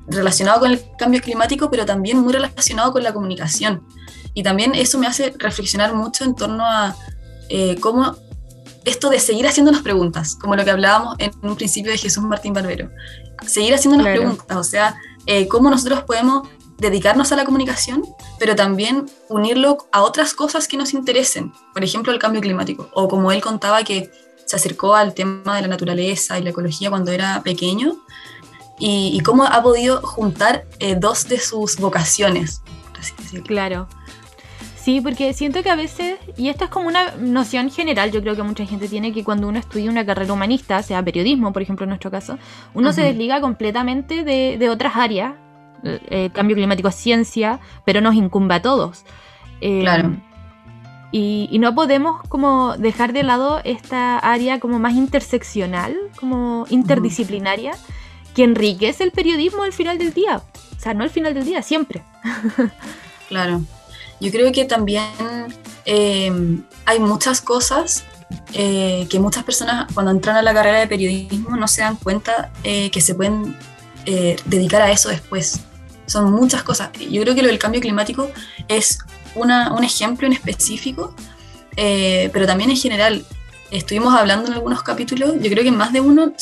relacionado 0.08 0.60
con 0.60 0.70
el 0.70 0.82
cambio 0.98 1.20
climático, 1.20 1.70
pero 1.70 1.84
también 1.84 2.18
muy 2.18 2.32
relacionado 2.32 2.92
con 2.92 3.02
la 3.02 3.12
comunicación. 3.12 3.86
Y 4.34 4.42
también 4.42 4.74
eso 4.74 4.98
me 4.98 5.06
hace 5.06 5.34
reflexionar 5.38 5.94
mucho 5.94 6.24
en 6.24 6.34
torno 6.34 6.64
a 6.64 6.94
cómo 7.80 8.16
esto 8.86 9.10
de 9.10 9.18
seguir 9.18 9.46
haciéndonos 9.46 9.82
preguntas, 9.82 10.36
como 10.36 10.54
lo 10.54 10.64
que 10.64 10.70
hablábamos 10.70 11.16
en 11.18 11.32
un 11.42 11.56
principio 11.56 11.90
de 11.90 11.98
Jesús 11.98 12.22
Martín 12.22 12.52
Barbero. 12.52 12.88
Seguir 13.44 13.74
haciéndonos 13.74 14.06
preguntas, 14.06 14.56
o 14.56 14.64
sea, 14.64 14.96
eh, 15.26 15.48
cómo 15.48 15.68
nosotros 15.68 16.04
podemos 16.04 16.48
dedicarnos 16.78 17.32
a 17.32 17.36
la 17.36 17.44
comunicación, 17.44 18.04
pero 18.38 18.54
también 18.54 19.06
unirlo 19.28 19.78
a 19.92 20.02
otras 20.02 20.34
cosas 20.34 20.68
que 20.68 20.76
nos 20.76 20.94
interesen, 20.94 21.52
por 21.74 21.82
ejemplo, 21.82 22.12
el 22.12 22.20
cambio 22.20 22.40
climático, 22.40 22.88
o 22.94 23.08
como 23.08 23.32
él 23.32 23.42
contaba 23.42 23.82
que 23.82 24.10
se 24.46 24.56
acercó 24.56 24.94
al 24.94 25.12
tema 25.12 25.56
de 25.56 25.62
la 25.62 25.68
naturaleza 25.68 26.38
y 26.38 26.42
la 26.42 26.50
ecología 26.50 26.88
cuando 26.88 27.12
era 27.12 27.42
pequeño, 27.42 27.96
y, 28.78 29.20
cómo 29.20 29.44
ha 29.44 29.62
podido 29.62 30.02
juntar 30.02 30.66
eh, 30.80 30.96
dos 30.98 31.28
de 31.28 31.38
sus 31.38 31.78
vocaciones. 31.78 32.62
Claro, 33.46 33.88
Sí, 34.86 35.00
porque 35.00 35.32
siento 35.32 35.64
que 35.64 35.70
a 35.70 35.74
veces, 35.74 36.16
y 36.36 36.48
esto 36.48 36.62
es 36.62 36.70
como 36.70 36.86
una 36.86 37.10
noción 37.16 37.72
general, 37.72 38.12
yo 38.12 38.20
creo 38.20 38.36
que 38.36 38.44
mucha 38.44 38.64
gente 38.64 38.86
tiene 38.86 39.12
que 39.12 39.24
cuando 39.24 39.48
uno 39.48 39.58
estudia 39.58 39.90
una 39.90 40.06
carrera 40.06 40.32
humanista, 40.32 40.80
sea 40.80 41.02
periodismo, 41.02 41.52
por 41.52 41.60
ejemplo, 41.60 41.82
en 41.82 41.88
nuestro 41.88 42.08
caso, 42.12 42.38
uno 42.72 42.92
se 42.92 43.02
desliga 43.02 43.40
completamente 43.40 44.22
de, 44.22 44.70
otras 44.70 44.94
áreas. 44.94 45.34
El 45.82 46.00
eh, 46.08 46.30
cambio 46.32 46.54
climático 46.54 46.86
es 46.86 46.94
ciencia, 46.94 47.58
pero 47.84 48.00
nos 48.00 48.14
incumbe 48.14 48.54
a 48.54 48.62
todos. 48.62 49.04
Eh, 49.60 49.80
claro. 49.80 50.18
Y, 51.12 51.56
no 51.58 51.74
podemos 51.74 52.20
como 52.28 52.76
dejar 52.76 53.12
de 53.12 53.22
lado 53.22 53.60
esta 53.64 54.18
área 54.18 54.60
como 54.60 54.78
más 54.78 54.94
interseccional, 54.94 55.96
como 56.18 56.66
interdisciplinaria, 56.68 57.72
que 58.34 58.44
enriquece 58.44 59.04
el 59.04 59.12
periodismo 59.12 59.62
al 59.62 59.72
final 59.72 59.98
del 59.98 60.12
día. 60.12 60.42
O 60.76 60.80
sea, 60.80 60.94
no 60.94 61.04
al 61.04 61.10
final 61.10 61.32
del 61.32 61.44
día, 61.44 61.62
siempre. 61.62 62.02
claro. 63.28 63.62
Yo 64.20 64.30
creo 64.30 64.50
que 64.52 64.64
también 64.64 65.04
eh, 65.84 66.60
hay 66.84 66.98
muchas 66.98 67.40
cosas 67.40 68.04
eh, 68.52 69.06
que 69.10 69.20
muchas 69.20 69.44
personas 69.44 69.92
cuando 69.92 70.10
entran 70.10 70.36
a 70.36 70.42
la 70.42 70.52
carrera 70.52 70.80
de 70.80 70.86
periodismo 70.86 71.56
no 71.56 71.68
se 71.68 71.82
dan 71.82 71.96
cuenta 71.96 72.50
eh, 72.64 72.90
que 72.90 73.00
se 73.00 73.14
pueden 73.14 73.56
dedicar 74.44 74.82
a 74.82 74.92
eso 74.92 75.08
después. 75.08 75.60
Son 76.06 76.30
muchas 76.30 76.62
cosas. 76.62 76.92
Yo 77.10 77.20
creo 77.22 77.34
que 77.34 77.42
lo 77.42 77.48
del 77.48 77.58
cambio 77.58 77.80
climático 77.80 78.30
es 78.68 79.00
un 79.36 79.84
ejemplo 79.84 80.26
en 80.26 80.32
específico, 80.32 81.14
pero 81.76 82.46
también 82.46 82.70
en 82.70 82.76
general. 82.76 83.24
Estuvimos 83.70 84.14
hablando 84.14 84.46
en 84.46 84.54
algunos 84.54 84.84
capítulos, 84.84 85.34
yo 85.40 85.50
creo 85.50 85.64
que 85.64 85.70
en 85.70 85.76
más 85.76 85.92
de 85.92 86.00
uno 86.00 86.32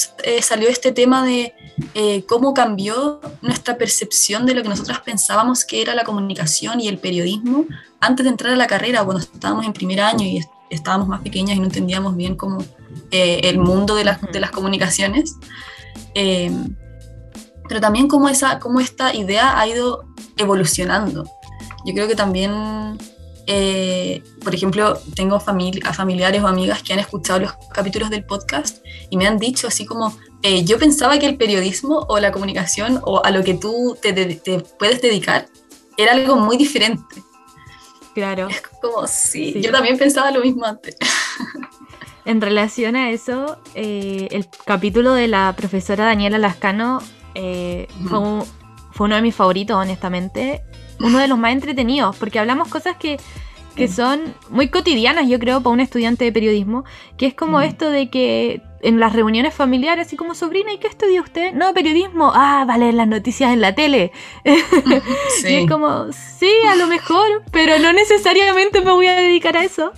salió 0.42 0.68
este 0.68 0.92
tema 0.92 1.24
de 1.24 1.54
eh, 1.94 2.24
cómo 2.28 2.54
cambió 2.54 3.20
nuestra 3.42 3.76
percepción 3.76 4.46
de 4.46 4.54
lo 4.54 4.62
que 4.62 4.68
nosotros 4.68 5.00
pensábamos 5.00 5.64
que 5.64 5.82
era 5.82 5.94
la 5.94 6.04
comunicación 6.04 6.80
y 6.80 6.86
el 6.86 6.98
periodismo 6.98 7.66
antes 8.00 8.24
de 8.24 8.30
entrar 8.30 8.52
a 8.52 8.56
la 8.56 8.68
carrera, 8.68 9.02
cuando 9.02 9.22
estábamos 9.22 9.66
en 9.66 9.72
primer 9.72 10.00
año 10.00 10.24
y 10.24 10.40
estábamos 10.70 11.08
más 11.08 11.20
pequeñas 11.22 11.56
y 11.56 11.58
no 11.58 11.64
entendíamos 11.64 12.16
bien 12.16 12.36
cómo 12.36 12.64
eh, 13.10 13.40
el 13.44 13.58
mundo 13.58 13.96
de 13.96 14.04
las, 14.04 14.20
de 14.20 14.40
las 14.40 14.50
comunicaciones. 14.50 15.34
Eh, 16.14 16.52
pero 17.68 17.80
también 17.80 18.08
cómo, 18.08 18.28
esa, 18.28 18.60
cómo 18.60 18.78
esta 18.78 19.14
idea 19.14 19.58
ha 19.58 19.66
ido 19.66 20.04
evolucionando. 20.36 21.28
Yo 21.84 21.94
creo 21.94 22.08
que 22.08 22.16
también, 22.16 22.52
por 24.42 24.54
ejemplo, 24.54 24.98
tengo 25.14 25.38
familiares 25.40 26.42
o 26.42 26.46
amigas 26.46 26.82
que 26.82 26.92
han 26.92 26.98
escuchado 26.98 27.40
los 27.40 27.52
capítulos 27.72 28.10
del 28.10 28.24
podcast 28.24 28.84
y 29.10 29.16
me 29.16 29.26
han 29.26 29.38
dicho 29.38 29.68
así 29.68 29.84
como, 29.84 30.16
eh, 30.46 30.62
yo 30.62 30.78
pensaba 30.78 31.18
que 31.18 31.24
el 31.24 31.38
periodismo 31.38 32.04
o 32.06 32.18
la 32.18 32.30
comunicación 32.30 33.00
o 33.02 33.24
a 33.24 33.30
lo 33.30 33.42
que 33.42 33.54
tú 33.54 33.96
te, 34.02 34.12
puedes 34.78 35.00
dedicar 35.00 35.46
era 35.96 36.12
algo 36.12 36.36
muy 36.36 36.58
diferente. 36.58 37.22
Claro. 38.14 38.48
Es 38.48 38.60
como, 38.60 39.06
sí, 39.06 39.58
yo 39.62 39.72
también 39.72 39.96
pensaba 39.96 40.30
lo 40.30 40.40
mismo 40.40 40.64
antes. 40.66 40.96
En 42.26 42.40
relación 42.40 42.96
a 42.96 43.10
eso, 43.10 43.58
eh, 43.74 44.28
el 44.30 44.48
capítulo 44.64 45.12
de 45.12 45.28
la 45.28 45.52
profesora 45.54 46.06
Daniela 46.06 46.38
Lascano 46.38 47.02
eh, 47.34 47.86
fue, 48.08 48.18
fue, 48.92 49.04
uno 49.04 49.16
de 49.16 49.20
mis 49.20 49.34
favoritos, 49.34 49.76
honestamente. 49.76 50.64
Uno 51.00 51.18
de 51.18 51.28
los 51.28 51.38
más 51.38 51.52
entretenidos, 51.52 52.16
porque 52.16 52.38
hablamos 52.38 52.68
cosas 52.68 52.96
que, 52.96 53.18
que 53.74 53.88
son 53.88 54.34
muy 54.48 54.68
cotidianas, 54.68 55.28
yo 55.28 55.38
creo, 55.38 55.60
para 55.60 55.72
un 55.72 55.80
estudiante 55.80 56.24
de 56.24 56.32
periodismo, 56.32 56.84
que 57.16 57.26
es 57.26 57.34
como 57.34 57.60
esto 57.60 57.90
de 57.90 58.10
que 58.10 58.62
en 58.84 59.00
las 59.00 59.14
reuniones 59.14 59.54
familiares, 59.54 60.06
así 60.06 60.16
como 60.16 60.34
sobrina, 60.34 60.72
¿y 60.72 60.78
qué 60.78 60.88
estudia 60.88 61.22
usted? 61.22 61.52
No, 61.54 61.72
periodismo. 61.72 62.32
Ah, 62.34 62.64
vale, 62.66 62.92
las 62.92 63.08
noticias 63.08 63.52
en 63.52 63.60
la 63.62 63.74
tele. 63.74 64.12
y 64.44 65.54
es 65.54 65.70
como, 65.70 66.12
sí, 66.12 66.52
a 66.68 66.76
lo 66.76 66.86
mejor, 66.86 67.42
pero 67.50 67.78
no 67.78 67.92
necesariamente 67.92 68.82
me 68.82 68.92
voy 68.92 69.06
a 69.06 69.14
dedicar 69.14 69.56
a 69.56 69.64
eso. 69.64 69.92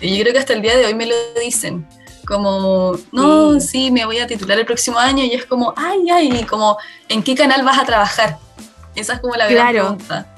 Y 0.00 0.14
yo 0.14 0.22
creo 0.22 0.34
que 0.34 0.38
hasta 0.40 0.52
el 0.52 0.62
día 0.62 0.76
de 0.76 0.84
hoy 0.84 0.94
me 0.94 1.06
lo 1.06 1.14
dicen. 1.40 1.86
Como, 2.26 2.98
no, 3.12 3.58
sí. 3.60 3.90
me 3.90 4.04
voy 4.04 4.18
a 4.18 4.26
titular 4.26 4.58
el 4.58 4.66
próximo 4.66 4.98
año 4.98 5.24
y 5.24 5.32
es 5.32 5.46
como, 5.46 5.72
ay, 5.76 6.10
ay, 6.10 6.44
como, 6.44 6.76
¿en 7.08 7.22
qué 7.22 7.34
canal 7.34 7.64
vas 7.64 7.78
a 7.78 7.86
trabajar? 7.86 8.38
Esa 8.96 9.14
es 9.14 9.20
como 9.20 9.34
la 9.34 9.48
gran 9.48 9.70
pregunta. 9.72 10.34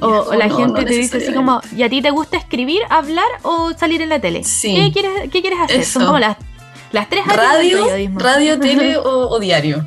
O, 0.00 0.34
la 0.34 0.50
gente 0.50 0.84
te 0.84 0.94
dice 0.94 1.16
así 1.18 1.32
como, 1.32 1.60
¿y 1.74 1.82
a 1.82 1.88
ti 1.88 2.02
te 2.02 2.10
gusta 2.10 2.36
escribir, 2.36 2.82
hablar 2.90 3.26
o 3.42 3.72
salir 3.72 4.02
en 4.02 4.10
la 4.10 4.20
tele? 4.20 4.44
Sí. 4.44 4.74
¿Qué 4.74 4.92
quieres, 4.92 5.30
qué 5.30 5.40
quieres 5.40 5.60
hacer? 5.60 5.84
Son 5.84 6.04
como 6.04 6.18
las 6.18 6.36
las 6.92 7.08
tres 7.08 7.26
radio, 7.26 7.86
Radio, 8.14 8.58
tele 8.60 8.96
o, 8.96 9.38
diario. 9.38 9.86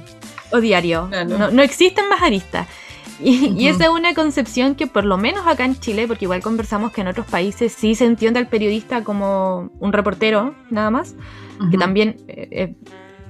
O 0.52 0.60
diario. 0.60 1.10
No, 1.52 1.62
existen 1.62 2.10
más 2.10 2.21
aristas. 2.21 2.67
Y, 3.21 3.67
esa 3.67 3.86
es 3.86 3.89
una 3.89 4.13
concepción 4.13 4.75
que 4.75 4.88
por 4.88 5.04
lo 5.04 5.17
menos 5.17 5.45
acá 5.45 5.65
en 5.65 5.78
Chile, 5.80 6.08
porque 6.08 6.25
igual 6.25 6.41
conversamos 6.41 6.91
que 6.91 7.02
en 7.02 7.08
otros 7.08 7.25
países 7.25 7.73
sí 7.73 7.95
se 7.95 8.06
entiende 8.06 8.39
al 8.39 8.47
periodista 8.47 9.04
como 9.04 9.71
un 9.80 9.91
reportero, 9.91 10.56
nada 10.69 10.89
más, 10.89 11.15
que 11.71 11.78
también 11.78 12.15
eh, 12.28 12.47
eh, 12.52 12.75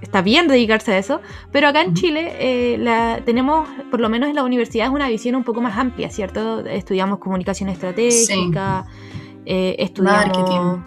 está 0.01 0.21
bien 0.21 0.47
dedicarse 0.47 0.93
a 0.93 0.97
eso, 0.97 1.21
pero 1.51 1.67
acá 1.67 1.81
en 1.81 1.93
Chile 1.93 2.31
eh, 2.39 2.77
la, 2.77 3.21
tenemos, 3.25 3.67
por 3.91 3.99
lo 3.99 4.09
menos 4.09 4.29
en 4.29 4.35
la 4.35 4.43
universidad, 4.43 4.87
es 4.87 4.93
una 4.93 5.09
visión 5.09 5.35
un 5.35 5.43
poco 5.43 5.61
más 5.61 5.77
amplia, 5.77 6.09
¿cierto? 6.09 6.65
Estudiamos 6.65 7.19
comunicación 7.19 7.69
estratégica, 7.69 8.85
estudiamos 9.45 10.79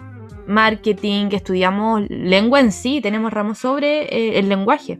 marketing, 0.47 1.29
estudiamos 1.31 2.03
lengua 2.09 2.59
en 2.59 2.71
sí, 2.71 3.01
tenemos 3.01 3.31
ramos 3.31 3.57
sobre 3.57 4.03
eh, 4.03 4.39
el 4.39 4.49
lenguaje. 4.49 4.99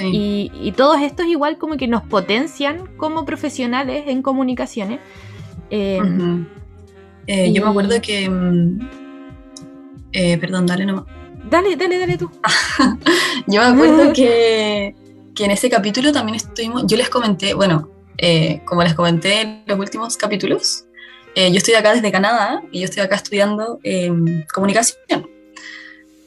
Y, 0.00 0.72
todos 0.76 1.00
estos 1.02 1.26
igual 1.26 1.58
como 1.58 1.76
que 1.76 1.86
nos 1.86 2.02
potencian 2.02 2.86
como 2.96 3.26
profesionales 3.26 4.04
en 4.06 4.22
comunicaciones. 4.22 5.00
Eh, 5.68 6.00
eh, 7.26 7.52
yo 7.52 7.64
me 7.64 7.70
acuerdo 7.70 8.00
que... 8.00 8.28
Mm, 8.30 8.78
perdón, 10.40 10.66
dale 10.66 10.86
nomás. 10.86 11.04
Dale, 11.50 11.76
dale, 11.76 11.98
dale 11.98 12.18
tú. 12.18 12.30
yo 13.46 13.60
me 13.60 13.66
acuerdo 13.66 14.12
que, 14.14 14.94
que, 15.34 15.44
en 15.44 15.50
ese 15.50 15.70
capítulo 15.70 16.12
también 16.12 16.36
estuvimos, 16.36 16.84
yo 16.86 16.96
les 16.96 17.08
comenté, 17.08 17.54
bueno, 17.54 17.90
como 18.64 18.82
les 18.82 18.94
comenté 18.94 19.42
en 19.42 19.64
los 19.66 19.78
últimos 19.78 20.16
capítulos, 20.16 20.84
eh, 21.34 21.50
yo 21.50 21.58
estoy 21.58 21.74
acá 21.74 21.92
desde 21.94 22.12
Canadá 22.12 22.62
y 22.70 22.80
yo 22.80 22.84
estoy 22.84 23.02
acá 23.02 23.16
estudiando 23.16 23.80
em, 23.82 24.44
comunicación. 24.52 25.28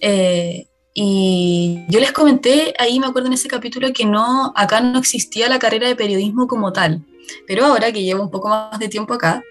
Eh, 0.01 0.67
y 0.93 1.86
yo 1.88 1.99
les 1.99 2.12
comenté 2.12 2.73
ahí, 2.77 2.99
me 2.99 3.08
acuerdo 3.08 3.27
en 3.27 3.34
ese 3.34 3.47
capítulo, 3.47 3.93
que 3.93 4.06
no, 4.06 4.51
acá 4.56 4.82
no 4.82 4.99
existía 4.99 5.47
la 5.47 5.60
carrera 5.60 5.88
de 5.88 5.95
periodismo 5.95 6.47
como 6.47 6.73
tal. 6.73 7.01
Pero 7.45 7.65
ahora 7.65 7.91
que 7.91 8.03
llevo 8.03 8.23
un 8.23 8.32
poco 8.32 8.49
más 8.49 8.80
de 8.80 8.89
tiempo 8.89 9.13
acá, 9.13 9.43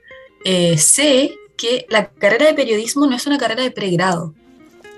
eh, 0.45 0.77
sé 0.77 1.35
que 1.57 1.87
la 1.89 2.11
carrera 2.11 2.47
de 2.47 2.55
periodismo 2.55 3.07
no 3.07 3.17
es 3.17 3.27
una 3.27 3.39
carrera 3.39 3.63
de 3.63 3.71
pregrado. 3.71 4.35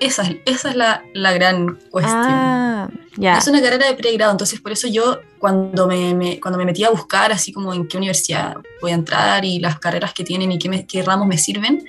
Esa, 0.00 0.30
esa 0.44 0.70
es 0.70 0.76
la, 0.76 1.02
la 1.12 1.32
gran 1.32 1.78
cuestión. 1.90 2.16
Ah, 2.16 2.88
es 3.20 3.48
una 3.48 3.60
carrera 3.60 3.86
de 3.86 3.94
pregrado, 3.94 4.30
entonces 4.30 4.60
por 4.60 4.72
eso 4.72 4.86
yo 4.86 5.20
cuando 5.38 5.88
me, 5.88 6.38
cuando 6.40 6.56
me 6.56 6.64
metí 6.64 6.84
a 6.84 6.90
buscar 6.90 7.32
así 7.32 7.52
como 7.52 7.74
en 7.74 7.88
qué 7.88 7.96
universidad 7.96 8.56
voy 8.80 8.92
a 8.92 8.94
entrar 8.94 9.44
y 9.44 9.58
las 9.58 9.78
carreras 9.80 10.12
que 10.12 10.22
tienen 10.22 10.52
y 10.52 10.58
qué, 10.58 10.86
qué 10.86 11.02
ramos 11.02 11.26
me 11.26 11.36
sirven, 11.36 11.84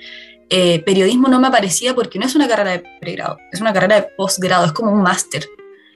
eh, 0.48 0.80
periodismo 0.80 1.28
no 1.28 1.38
me 1.38 1.46
aparecía 1.46 1.94
porque 1.94 2.18
no 2.18 2.26
es 2.26 2.34
una 2.34 2.48
carrera 2.48 2.72
de 2.72 2.82
pregrado, 3.00 3.38
es 3.52 3.60
una 3.60 3.72
carrera 3.72 3.96
de 3.96 4.02
posgrado, 4.16 4.66
es 4.66 4.72
como 4.72 4.90
un 4.90 5.02
máster. 5.02 5.48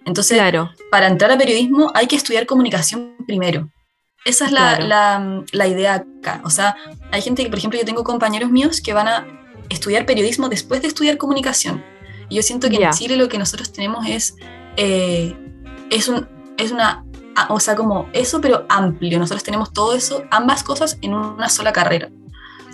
Entonces, 0.04 0.36
claro. 0.36 0.70
para 0.90 1.08
entrar 1.08 1.32
a 1.32 1.38
periodismo 1.38 1.90
hay 1.94 2.06
que 2.06 2.16
estudiar 2.16 2.46
comunicación 2.46 3.16
primero. 3.26 3.70
Esa 4.24 4.46
es 4.46 4.52
la, 4.52 4.78
la, 4.78 5.44
la, 5.52 5.66
idea 5.66 5.94
acá. 5.94 6.40
O 6.44 6.50
sea, 6.50 6.76
hay 7.10 7.20
gente 7.20 7.42
que, 7.42 7.50
por 7.50 7.58
ejemplo, 7.58 7.78
yo 7.78 7.84
tengo 7.84 8.04
compañeros 8.04 8.50
míos 8.50 8.80
que 8.80 8.94
van 8.94 9.08
a 9.08 9.26
estudiar 9.68 10.06
periodismo 10.06 10.48
después 10.48 10.80
de 10.80 10.88
estudiar 10.88 11.18
comunicación. 11.18 11.84
Y 12.28 12.36
yo 12.36 12.42
siento 12.42 12.68
que 12.68 12.76
en 12.76 12.90
Chile 12.90 13.16
lo 13.16 13.28
que 13.28 13.38
nosotros 13.38 13.72
tenemos 13.72 14.06
es 14.06 14.36
eh, 14.76 15.36
es, 15.90 16.08
un, 16.08 16.26
es 16.56 16.72
una, 16.72 17.04
o 17.48 17.60
sea, 17.60 17.74
como 17.74 18.08
eso, 18.12 18.40
pero 18.40 18.64
amplio. 18.68 19.18
Nosotros 19.18 19.42
tenemos 19.42 19.72
todo 19.72 19.94
eso, 19.94 20.24
ambas 20.30 20.62
cosas 20.62 20.98
en 21.02 21.14
una 21.14 21.48
sola 21.48 21.72
carrera. 21.72 22.10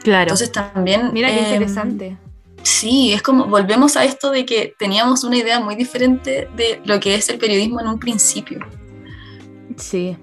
Claro. 0.03 0.23
Entonces 0.23 0.53
también... 0.53 1.11
Mira 1.13 1.29
qué 1.29 1.39
em, 1.39 1.45
interesante. 1.45 2.17
Sí, 2.63 3.13
es 3.13 3.23
como, 3.23 3.47
volvemos 3.47 3.97
a 3.97 4.05
esto 4.05 4.31
de 4.31 4.45
que 4.45 4.75
teníamos 4.79 5.25
una 5.25 5.37
idea 5.37 5.61
muy 5.61 5.77
diferente 5.77 6.49
de 6.57 6.81
lo 6.85 7.01
que 7.01 7.15
es 7.15 7.29
el 7.29 7.39
periodismo 7.39 7.81
en 7.81 7.89
un 7.89 7.99
principio. 7.99 8.61
Sí. 9.77 10.17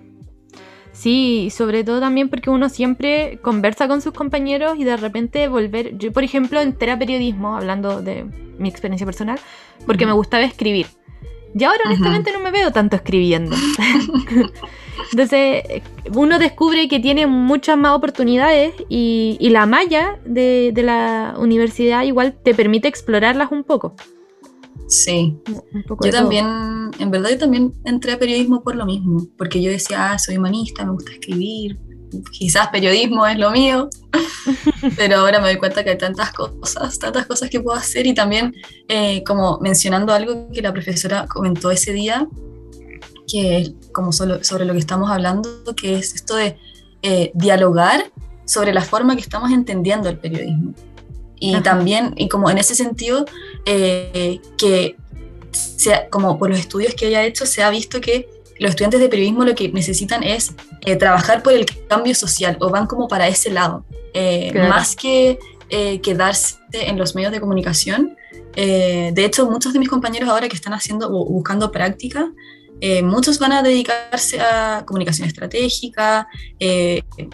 Sí, 0.97 1.49
sobre 1.51 1.83
todo 1.83 1.99
también 1.99 2.27
porque 2.27 2.49
uno 2.49 2.69
siempre 2.69 3.37
conversa 3.43 3.87
con 3.87 4.01
sus 4.01 4.13
compañeros 4.13 4.79
y 4.79 4.83
de 4.83 4.97
repente 4.97 5.47
volver. 5.47 5.95
Yo, 5.99 6.11
por 6.11 6.23
ejemplo, 6.23 6.59
entré 6.59 6.89
a 6.89 6.97
periodismo, 6.97 7.55
hablando 7.55 8.01
de 8.01 8.25
mi 8.57 8.67
experiencia 8.67 9.05
personal, 9.05 9.39
porque 9.85 10.07
me 10.07 10.13
gustaba 10.13 10.43
escribir. 10.43 10.87
Y 11.53 11.63
ahora 11.63 11.81
honestamente 11.85 12.31
no 12.31 12.39
me 12.39 12.49
veo 12.49 12.71
tanto 12.71 12.95
escribiendo. 12.95 13.55
Entonces, 15.11 15.63
uno 16.15 16.39
descubre 16.39 16.87
que 16.87 16.99
tiene 16.99 17.27
muchas 17.27 17.77
más 17.77 17.95
oportunidades 17.95 18.73
y, 18.89 19.37
la 19.51 19.67
malla 19.67 20.17
de, 20.25 20.73
la 20.75 21.35
universidad 21.37 22.03
igual 22.03 22.33
te 22.33 22.55
permite 22.55 22.87
explorarlas 22.87 23.51
un 23.51 23.63
poco. 23.63 23.95
Sí. 24.87 25.37
yo 26.01 26.11
también, 26.11 26.91
en 26.97 27.11
verdad 27.11 27.29
yo 27.29 27.37
también 27.37 27.73
entré 27.83 28.13
a 28.13 28.19
periodismo 28.19 28.63
por 28.63 28.75
lo 28.75 28.85
mismo, 28.85 29.27
porque 29.37 29.61
yo 29.61 29.69
decía, 29.69 30.11
ah, 30.11 30.19
soy 30.19 30.37
humanista, 30.37 30.85
me 30.85 30.93
gusta 30.93 31.11
escribir, 31.11 31.77
quizás 32.31 32.69
periodismo 32.69 33.25
es 33.27 33.37
lo 33.37 33.51
mío, 33.51 33.89
pero 34.97 35.17
ahora 35.17 35.39
me 35.39 35.47
doy 35.47 35.57
cuenta 35.57 35.83
que 35.83 35.91
hay 35.91 35.97
tantas 35.97 36.31
cosas, 36.31 36.97
tantas 36.99 37.25
cosas 37.25 37.49
que 37.49 37.59
puedo 37.59 37.77
hacer 37.77 38.07
y 38.07 38.13
también 38.13 38.55
eh, 38.87 39.23
como 39.25 39.59
mencionando 39.59 40.13
algo 40.13 40.49
que 40.51 40.61
la 40.61 40.73
profesora 40.73 41.27
comentó 41.27 41.69
ese 41.71 41.91
día, 41.93 42.27
que 43.27 43.57
es 43.57 43.73
como 43.91 44.13
sobre 44.13 44.65
lo 44.65 44.73
que 44.73 44.79
estamos 44.79 45.09
hablando, 45.11 45.49
que 45.75 45.97
es 45.97 46.15
esto 46.15 46.35
de 46.35 46.57
eh, 47.01 47.31
dialogar 47.33 48.05
sobre 48.45 48.73
la 48.73 48.81
forma 48.81 49.15
que 49.15 49.21
estamos 49.21 49.51
entendiendo 49.51 50.07
el 50.07 50.17
periodismo. 50.17 50.73
Y 51.39 51.59
también, 51.61 52.13
y 52.17 52.27
como 52.29 52.49
en 52.49 52.57
ese 52.57 52.73
sentido, 52.73 53.25
eh, 53.65 54.39
que 54.57 54.95
sea, 55.51 56.09
como 56.09 56.37
por 56.37 56.49
los 56.49 56.59
estudios 56.59 56.93
que 56.93 57.07
ella 57.07 57.19
ha 57.19 57.25
hecho, 57.25 57.45
se 57.45 57.63
ha 57.63 57.69
visto 57.69 58.01
que 58.01 58.27
los 58.59 58.71
estudiantes 58.71 58.99
de 58.99 59.09
periodismo 59.09 59.43
lo 59.43 59.55
que 59.55 59.69
necesitan 59.69 60.23
es 60.23 60.53
eh, 60.81 60.95
trabajar 60.95 61.43
por 61.43 61.53
el 61.53 61.65
cambio 61.87 62.15
social 62.15 62.57
o 62.59 62.69
van 62.69 62.87
como 62.87 63.07
para 63.07 63.27
ese 63.27 63.51
lado, 63.51 63.85
eh, 64.13 64.51
más 64.53 64.95
que 64.95 65.39
eh, 65.69 66.01
quedarse 66.01 66.57
en 66.71 66.97
los 66.97 67.15
medios 67.15 67.31
de 67.31 67.39
comunicación. 67.39 68.15
de 68.55 69.25
hecho, 69.25 69.49
muchos 69.49 69.73
de 69.73 69.79
mis 69.79 69.89
compañeros 69.89 70.29
ahora 70.29 70.49
que 70.49 70.55
están 70.55 70.73
haciendo 70.73 71.07
o 71.07 71.25
buscando 71.25 71.71
práctica, 71.71 72.31
muchos 73.03 73.37
van 73.37 73.51
a 73.51 73.61
dedicarse 73.61 74.39
a 74.39 74.83
comunicación 74.85 75.27
estratégica, 75.27 76.27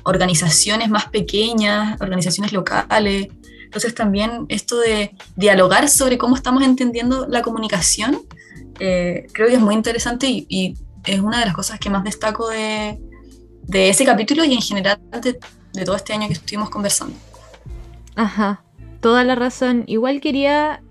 organizaciones 0.04 0.90
más 0.90 1.06
pequeñas, 1.10 2.02
organizaciones 2.02 2.52
locales. 2.52 3.28
Entonces 3.74 3.96
también 3.96 4.46
esto 4.50 4.80
de 4.80 5.16
dialogar 5.36 5.90
sobre 5.90 6.18
cómo 6.18 6.36
estamos 6.36 6.64
entendiendo 6.64 7.26
la 7.28 7.42
comunicación, 7.42 8.22
creo 8.78 9.48
que 9.48 9.54
es 9.54 9.60
muy 9.60 9.74
interesante 9.74 10.28
y 10.30 10.76
es 11.06 11.20
una 11.20 11.40
de 11.40 11.46
las 11.46 11.56
cosas 11.56 11.80
que 11.80 11.90
más 11.90 12.04
destaco 12.04 12.50
de, 12.50 13.00
de 13.64 13.90
ese 13.90 14.06
capítulo 14.06 14.44
y 14.46 14.54
en 14.54 14.62
general 14.62 15.00
de, 15.22 15.40
de, 15.74 15.86
todo 15.86 15.96
este 15.96 16.14
año 16.14 16.28
que 16.28 16.34
estuvimos 16.34 16.70
conversando. 16.70 17.16
Ajá, 18.16 18.64
toda 19.02 19.24
la 19.24 19.36
razón. 19.36 19.84
Igual 19.88 20.22
quería 20.22 20.82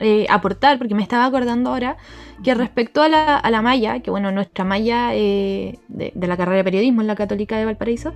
eh, 0.00 0.26
aportar, 0.28 0.78
porque 0.78 0.94
me 0.94 1.02
estaba 1.02 1.24
acordando 1.24 1.70
ahora, 1.70 1.96
que 2.42 2.54
respecto 2.54 3.02
a 3.02 3.08
la, 3.08 3.36
a 3.36 3.50
la 3.50 3.62
malla, 3.62 4.00
que 4.00 4.10
bueno, 4.10 4.30
nuestra 4.32 4.64
malla 4.64 5.14
eh, 5.14 5.78
de, 5.88 6.12
de, 6.14 6.26
la 6.26 6.36
carrera 6.36 6.58
de 6.58 6.64
periodismo 6.64 7.00
en 7.00 7.06
la 7.06 7.16
Católica 7.16 7.58
de 7.58 7.64
Valparaíso, 7.64 8.14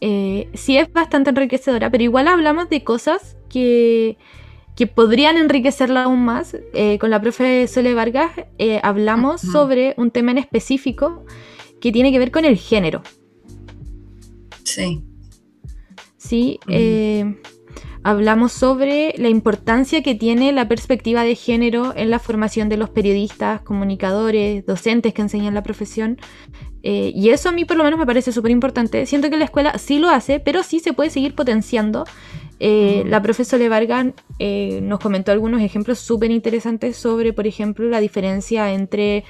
eh, 0.00 0.48
sí 0.54 0.76
es 0.76 0.92
bastante 0.92 1.30
enriquecedora, 1.30 1.90
pero 1.90 2.04
igual 2.04 2.28
hablamos 2.28 2.68
de 2.68 2.84
cosas 2.84 3.36
que 3.48 4.16
que 4.76 4.88
podrían 4.88 5.36
enriquecerla 5.36 6.02
aún 6.02 6.24
más. 6.24 6.56
Eh, 6.72 6.98
con 6.98 7.08
la 7.08 7.20
profe 7.20 7.68
Sole 7.68 7.94
Vargas 7.94 8.32
hablamos 8.82 9.40
sobre 9.40 9.94
un 9.96 10.10
tema 10.10 10.32
en 10.32 10.38
específico 10.38 11.24
que 11.80 11.92
tiene 11.92 12.10
que 12.10 12.18
ver 12.18 12.32
con 12.32 12.44
el 12.44 12.56
género. 12.56 13.02
Sí. 14.64 15.04
Sí, 16.16 16.58
eh, 16.68 17.36
hablamos 18.02 18.52
sobre 18.52 19.14
la 19.18 19.28
importancia 19.28 20.02
que 20.02 20.14
tiene 20.14 20.52
la 20.52 20.68
perspectiva 20.68 21.22
de 21.22 21.34
género 21.34 21.92
en 21.96 22.10
la 22.10 22.18
formación 22.18 22.68
de 22.68 22.76
los 22.76 22.90
periodistas, 22.90 23.62
comunicadores, 23.62 24.66
docentes 24.66 25.14
que 25.14 25.22
enseñan 25.22 25.54
la 25.54 25.62
profesión. 25.62 26.18
y 26.82 27.30
eso 27.30 27.48
a 27.48 27.52
mí 27.52 27.64
por 27.64 27.78
lo 27.78 27.84
menos 27.84 27.98
me 27.98 28.06
parece 28.06 28.30
súper 28.30 28.50
importante. 28.50 29.06
Siento 29.06 29.30
que 29.30 29.38
la 29.38 29.46
escuela 29.46 29.78
sí 29.78 29.98
lo 29.98 30.10
hace, 30.10 30.38
pero 30.38 30.62
sí 30.62 30.80
se 30.80 30.92
puede 30.92 31.08
seguir 31.08 31.34
potenciando 31.34 32.04
eh, 32.60 33.04
la 33.06 33.20
profesora 33.20 33.68
Vargas 33.68 34.06
eh, 34.38 34.80
nos 34.82 35.00
comentó 35.00 35.32
algunos 35.32 35.60
ejemplos 35.60 35.98
súper 35.98 36.30
interesantes 36.30 36.96
sobre, 36.96 37.32
por 37.32 37.46
ejemplo, 37.46 37.88
la 37.88 38.00
diferencia 38.00 38.72
entre 38.72 39.24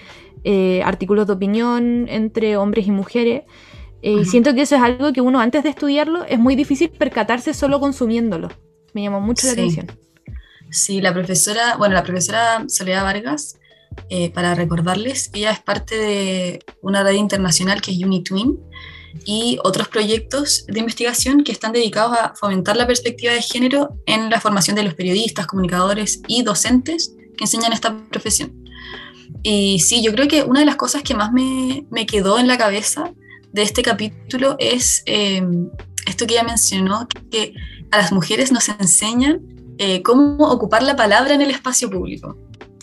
eh, 0.44 0.82
artículos 0.84 1.26
de 1.26 1.32
opinión 1.32 2.06
entre 2.08 2.56
hombres 2.56 2.86
y 2.86 2.90
mujeres. 2.90 3.42
Y 4.06 4.24
siento 4.26 4.54
que 4.54 4.62
eso 4.62 4.76
es 4.76 4.82
algo 4.82 5.12
que 5.12 5.22
uno 5.22 5.40
antes 5.40 5.62
de 5.62 5.70
estudiarlo 5.70 6.24
es 6.24 6.38
muy 6.38 6.56
difícil 6.56 6.90
percatarse 6.90 7.54
solo 7.54 7.80
consumiéndolo. 7.80 8.48
Me 8.92 9.02
llamó 9.02 9.20
mucho 9.20 9.46
la 9.46 9.54
atención. 9.54 9.86
Sí, 10.70 11.00
la 11.00 11.14
profesora, 11.14 11.76
bueno, 11.78 11.94
la 11.94 12.02
profesora 12.02 12.64
Soledad 12.68 13.02
Vargas, 13.02 13.58
para 14.34 14.54
recordarles, 14.54 15.30
ella 15.32 15.52
es 15.52 15.60
parte 15.60 15.96
de 15.96 16.64
una 16.82 17.02
red 17.02 17.14
internacional 17.14 17.80
que 17.80 17.92
es 17.92 17.98
UniTwin, 17.98 18.58
y 19.24 19.58
otros 19.62 19.88
proyectos 19.88 20.66
de 20.66 20.80
investigación 20.80 21.44
que 21.44 21.52
están 21.52 21.72
dedicados 21.72 22.16
a 22.18 22.34
fomentar 22.34 22.76
la 22.76 22.86
perspectiva 22.86 23.32
de 23.32 23.42
género 23.42 23.96
en 24.06 24.28
la 24.28 24.40
formación 24.40 24.76
de 24.76 24.82
los 24.82 24.94
periodistas, 24.94 25.46
comunicadores 25.46 26.20
y 26.26 26.42
docentes 26.42 27.14
que 27.36 27.44
enseñan 27.44 27.72
esta 27.72 27.96
profesión. 28.10 28.52
Y 29.42 29.78
sí, 29.80 30.02
yo 30.02 30.12
creo 30.12 30.26
que 30.28 30.42
una 30.42 30.60
de 30.60 30.66
las 30.66 30.76
cosas 30.76 31.02
que 31.02 31.14
más 31.14 31.32
me, 31.32 31.86
me 31.90 32.06
quedó 32.06 32.38
en 32.38 32.48
la 32.48 32.58
cabeza 32.58 33.12
de 33.54 33.62
este 33.62 33.82
capítulo 33.82 34.56
es 34.58 35.04
em, 35.06 35.70
esto 36.06 36.26
que 36.26 36.34
ella 36.34 36.42
mencionó, 36.42 37.06
que 37.30 37.54
a 37.92 37.98
las 37.98 38.10
mujeres 38.10 38.50
nos 38.50 38.68
enseñan 38.68 39.42
eh, 39.78 40.02
cómo 40.02 40.48
ocupar 40.50 40.82
la 40.82 40.96
palabra 40.96 41.34
en 41.34 41.40
el 41.40 41.50
espacio 41.50 41.88
público. 41.88 42.36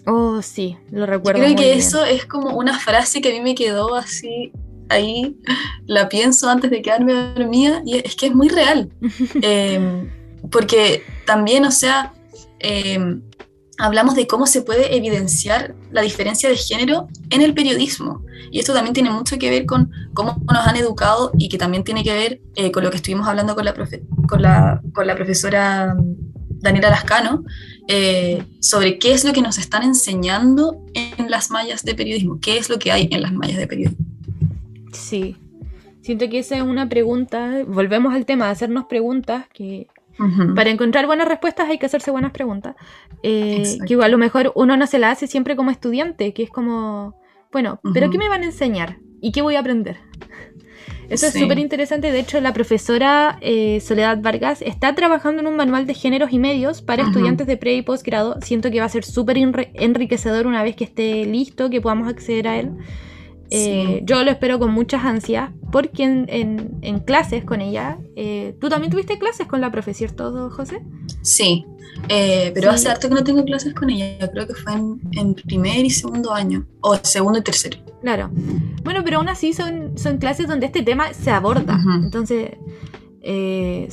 Oh, 0.05 0.41
sí, 0.41 0.77
lo 0.89 1.05
recuerdo. 1.05 1.41
Yo 1.41 1.45
creo 1.45 1.57
que 1.57 1.73
eso 1.73 2.05
es 2.05 2.25
como 2.25 2.55
una 2.57 2.79
frase 2.79 3.21
que 3.21 3.29
a 3.29 3.34
mí 3.34 3.41
me 3.41 3.53
quedó 3.53 3.95
así 3.95 4.53
ahí 4.88 5.38
la 5.86 6.10
pienso 6.10 6.49
antes 6.49 6.71
de 6.71 6.81
quedarme 6.81 7.13
dormida 7.13 7.81
y 7.86 7.97
es 7.97 8.15
que 8.15 8.27
es 8.27 8.34
muy 8.36 8.47
real. 8.47 8.89
Em, 9.41 10.10
porque 10.49 11.03
también, 11.25 11.65
o 11.65 11.71
sea, 11.71 12.13
em, 12.60 13.21
hablamos 13.82 14.15
de 14.15 14.28
cómo 14.28 14.46
se 14.46 14.62
puede 14.62 14.96
evidenciar 14.96 15.74
la 15.91 16.04
diferencia 16.04 16.48
de 16.48 16.56
género 16.56 17.08
en 17.32 17.41
el 17.41 17.56
periodismo. 17.56 18.24
Y 18.52 18.60
esto 18.60 18.74
también 18.74 18.94
tiene 18.94 19.10
mucho 19.10 19.39
que 19.39 19.50
ver 19.50 19.65
con 19.65 19.91
cómo 20.13 20.38
nos 20.52 20.67
han 20.67 20.76
educado 20.76 21.32
y 21.38 21.50
que 21.50 21.58
también 21.58 21.84
tiene 21.84 22.04
que 22.04 22.13
ver 22.13 22.41
eh, 22.56 22.72
con 22.72 22.84
lo 22.84 22.91
que 22.91 22.98
estuvimos 22.98 23.28
hablando 23.28 23.56
con 23.56 23.65
la, 23.65 25.15
profesora 25.15 25.96
Daniela 26.60 26.91
Lascano, 26.91 27.44
eh, 27.88 28.44
sobre 28.60 29.00
qué 29.00 29.13
es 29.13 29.26
lo 29.26 29.34
que 29.34 29.41
nos 29.41 29.58
están 29.58 29.82
enseñando 29.82 30.84
en 30.94 31.32
las 31.32 31.50
mallas 31.50 31.84
de 31.84 31.96
periodismo, 31.96 32.39
qué 32.39 32.60
es 32.60 32.70
lo 32.70 32.78
que 32.78 32.91
hay 32.91 33.10
en 33.12 33.24
las 33.24 33.34
mallas 33.34 33.58
de 33.58 33.65
periodismo. 33.65 34.06
Sí. 34.94 35.38
Siento 36.02 36.30
que 36.30 36.39
esa 36.39 36.56
es 36.56 36.62
una 36.62 36.88
pregunta, 36.88 37.63
volvemos 37.67 38.13
al 38.13 38.26
tema 38.26 38.46
de 38.46 38.52
hacernos 38.52 38.86
preguntas, 38.86 39.46
que 39.54 39.88
para 40.55 40.69
encontrar 40.69 41.07
buenas 41.07 41.27
respuestas 41.27 41.69
hay 41.69 41.77
que 41.77 41.86
hacerse 41.86 42.12
buenas 42.12 42.31
preguntas. 42.31 42.75
Eh, 43.23 43.77
que 43.86 43.93
igual 43.93 44.07
a 44.07 44.12
lo 44.12 44.17
mejor 44.17 44.51
uno 44.55 44.77
no 44.77 44.88
se 44.88 44.99
la 44.99 45.12
hace 45.12 45.27
siempre 45.27 45.55
como 45.55 45.71
estudiante, 45.71 46.34
que 46.34 46.43
es 46.43 46.49
como, 46.49 47.15
bueno, 47.51 47.79
pero 47.93 48.10
¿qué 48.10 48.17
me 48.17 48.29
van 48.29 48.43
a 48.43 48.45
enseñar? 48.45 48.97
¿Y 49.21 49.31
qué 49.31 49.41
voy 49.41 49.55
a 49.55 49.60
aprender? 49.60 49.97
Eso 51.10 51.27
es 51.27 51.34
súper 51.34 51.60
interesante. 51.60 52.12
De 52.12 52.19
hecho, 52.19 52.39
la 52.39 52.53
profesora 52.53 53.38
eh, 53.41 53.81
Soledad 53.81 54.21
Vargas 54.21 54.62
está 54.62 54.95
trabajando 54.95 55.41
en 55.41 55.47
un 55.47 55.57
manual 55.57 55.86
de 55.86 55.93
géneros 55.93 56.31
y 56.31 56.39
medios 56.39 56.81
para 56.81 57.03
estudiantes 57.03 57.47
de 57.47 57.57
pre 57.57 57.73
y 57.73 57.81
posgrado. 57.81 58.38
Siento 58.41 58.71
que 58.71 58.79
va 58.79 58.86
a 58.86 58.89
ser 58.89 59.03
súper 59.03 59.38
enriquecedor 59.38 60.47
una 60.47 60.63
vez 60.63 60.77
que 60.77 60.86
esté 60.86 61.25
listo, 61.25 61.69
que 61.69 61.81
podamos 61.81 62.07
acceder 62.07 62.47
a 62.47 62.57
él. 62.57 62.71
Eh, 63.54 64.02
yo 64.06 64.24
lo 64.24 64.32
espero 64.32 64.60
con 64.60 64.72
muchas 64.72 65.04
ansias 65.04 65.52
porque 65.74 66.04
en, 66.04 67.00
clases 67.06 67.44
con 67.44 67.60
ella, 67.60 68.00
eh, 68.16 68.56
tú 68.62 68.70
también 68.70 68.92
tuviste 68.92 69.20
clases 69.20 69.46
con 69.46 69.60
la 69.60 69.70
profe, 69.70 69.94
¿cierto, 69.94 70.50
José? 70.50 70.82
Sí, 71.22 71.66
eh, 72.08 72.52
pero 72.54 72.72
hace 72.72 72.88
harto 72.88 73.10
que 73.10 73.16
no 73.16 73.24
tengo 73.26 73.44
clases 73.44 73.74
con 73.74 73.90
ella, 73.90 74.32
creo 74.32 74.48
que 74.48 74.54
fue 74.54 74.74
en, 74.74 75.34
primer 75.34 75.86
y 75.86 75.90
segundo 75.90 76.34
año, 76.34 76.66
o 76.80 76.96
segundo 77.04 77.40
y 77.40 77.42
tercero. 77.44 77.78
Claro, 78.02 78.32
bueno, 78.84 79.02
pero 79.04 79.18
aún 79.18 79.28
así 79.28 79.52
son, 79.52 79.98
son 79.98 80.18
clases 80.18 80.48
donde 80.48 80.68
este 80.68 80.82
tema 80.82 81.14
se 81.14 81.30
aborda, 81.30 81.78
entonces 82.02 82.52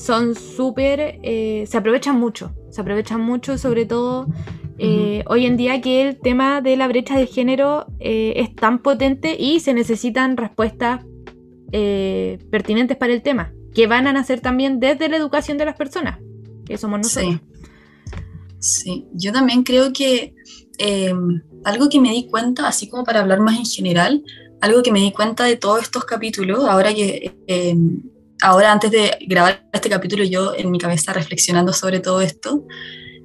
son 0.01 0.37
súper, 0.37 1.19
se 1.67 1.77
aprovechan 1.77 2.19
mucho, 2.19 2.53
se 2.71 2.81
aprovechan 2.81 3.21
mucho 3.21 3.59
sobre 3.59 3.87
todo 3.87 4.29
eh, 4.79 5.25
hoy 5.27 5.47
en 5.47 5.57
día 5.57 5.81
que 5.81 6.09
el 6.09 6.21
tema 6.21 6.61
de 6.61 6.77
la 6.77 6.87
brecha 6.87 7.19
de 7.19 7.27
género 7.27 7.87
eh, 7.99 8.35
es 8.37 8.55
tan 8.55 8.81
potente 8.81 9.37
y 9.39 9.61
se 9.61 9.75
necesitan 9.75 10.37
respuestas 10.37 11.05
eh, 11.73 12.39
pertinentes 12.51 12.97
para 12.97 13.13
el 13.13 13.23
tema, 13.23 13.53
que 13.75 13.87
van 13.87 14.07
a 14.07 14.13
nacer 14.13 14.41
también 14.41 14.79
desde 14.79 15.09
la 15.09 15.17
educación 15.17 15.59
de 15.59 15.65
las 15.65 15.77
personas, 15.77 16.21
que 16.65 16.79
somos 16.79 17.01
nosotros. 17.01 17.41
Sí, 18.61 19.07
yo 19.13 19.33
también 19.33 19.65
creo 19.65 19.93
que 19.93 20.35
algo 21.65 21.89
que 21.89 22.01
me 22.01 22.11
di 22.11 22.29
cuenta, 22.29 22.69
así 22.69 22.89
como 22.89 23.05
para 23.05 23.21
hablar 23.21 23.41
más 23.41 23.59
en 23.59 23.67
general, 23.67 24.23
algo 24.61 24.83
que 24.83 24.93
me 24.93 25.01
di 25.01 25.13
cuenta 25.13 25.45
de 25.45 25.57
todos 25.57 25.83
estos 25.83 26.05
capítulos, 26.05 26.65
ahora 26.65 26.95
que 26.95 27.35
ahora 28.43 28.73
antes 28.73 28.91
de 28.93 29.19
grabar 29.27 29.69
este 29.73 29.89
capítulo 29.89 30.23
yo 30.23 30.55
en 30.55 30.71
mi 30.71 30.79
cabeza 30.79 31.13
reflexionando 31.13 31.73
sobre 31.73 32.01
todo 32.01 32.21
esto, 32.21 32.65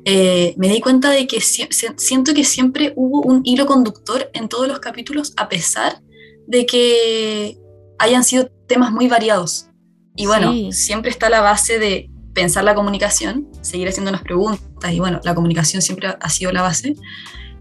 eh, 0.06 0.54
me 0.58 0.68
di 0.68 0.82
cuenta 0.82 1.10
de 1.10 1.28
que 1.28 1.40
siento 1.40 2.34
que 2.34 2.44
siempre 2.44 2.94
hubo 2.96 3.22
un 3.22 3.42
hilo 3.46 3.66
conductor 3.66 4.30
en 4.34 4.50
todos 4.50 4.68
los 4.68 4.80
capítulos, 4.80 5.34
a 5.38 5.48
pesar 5.48 6.02
de 6.48 6.66
que 6.66 7.58
hayan 8.00 8.24
sido 8.24 8.50
temas 8.68 8.92
muy 8.92 9.08
variados. 9.08 9.68
Y 10.16 10.26
bueno, 10.26 10.54
siempre 10.72 11.10
está 11.10 11.30
la 11.30 11.42
base 11.42 11.80
de 11.80 12.10
pensar 12.34 12.64
la 12.64 12.76
comunicación, 12.76 13.48
seguir 13.62 13.88
haciéndonos 13.88 14.22
preguntas, 14.22 14.92
y 14.92 15.00
bueno, 15.00 15.22
la 15.24 15.34
comunicación 15.34 15.82
siempre 15.82 16.08
ha 16.20 16.30
sido 16.30 16.52
la 16.52 16.62
base, 16.62 16.96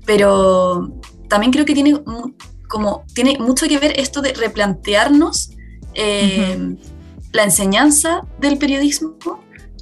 pero 0.04 0.92
también 1.28 1.52
creo 1.52 1.64
que 1.64 1.74
tiene, 1.74 2.02
como, 2.68 3.04
tiene 3.14 3.38
mucho 3.38 3.68
que 3.68 3.78
ver 3.78 3.98
esto 3.98 4.20
de 4.20 4.32
replantearnos 4.32 5.50
eh, 5.94 6.76
la 7.32 7.44
enseñanza 7.44 8.22
del 8.38 8.58
periodismo 8.58 9.16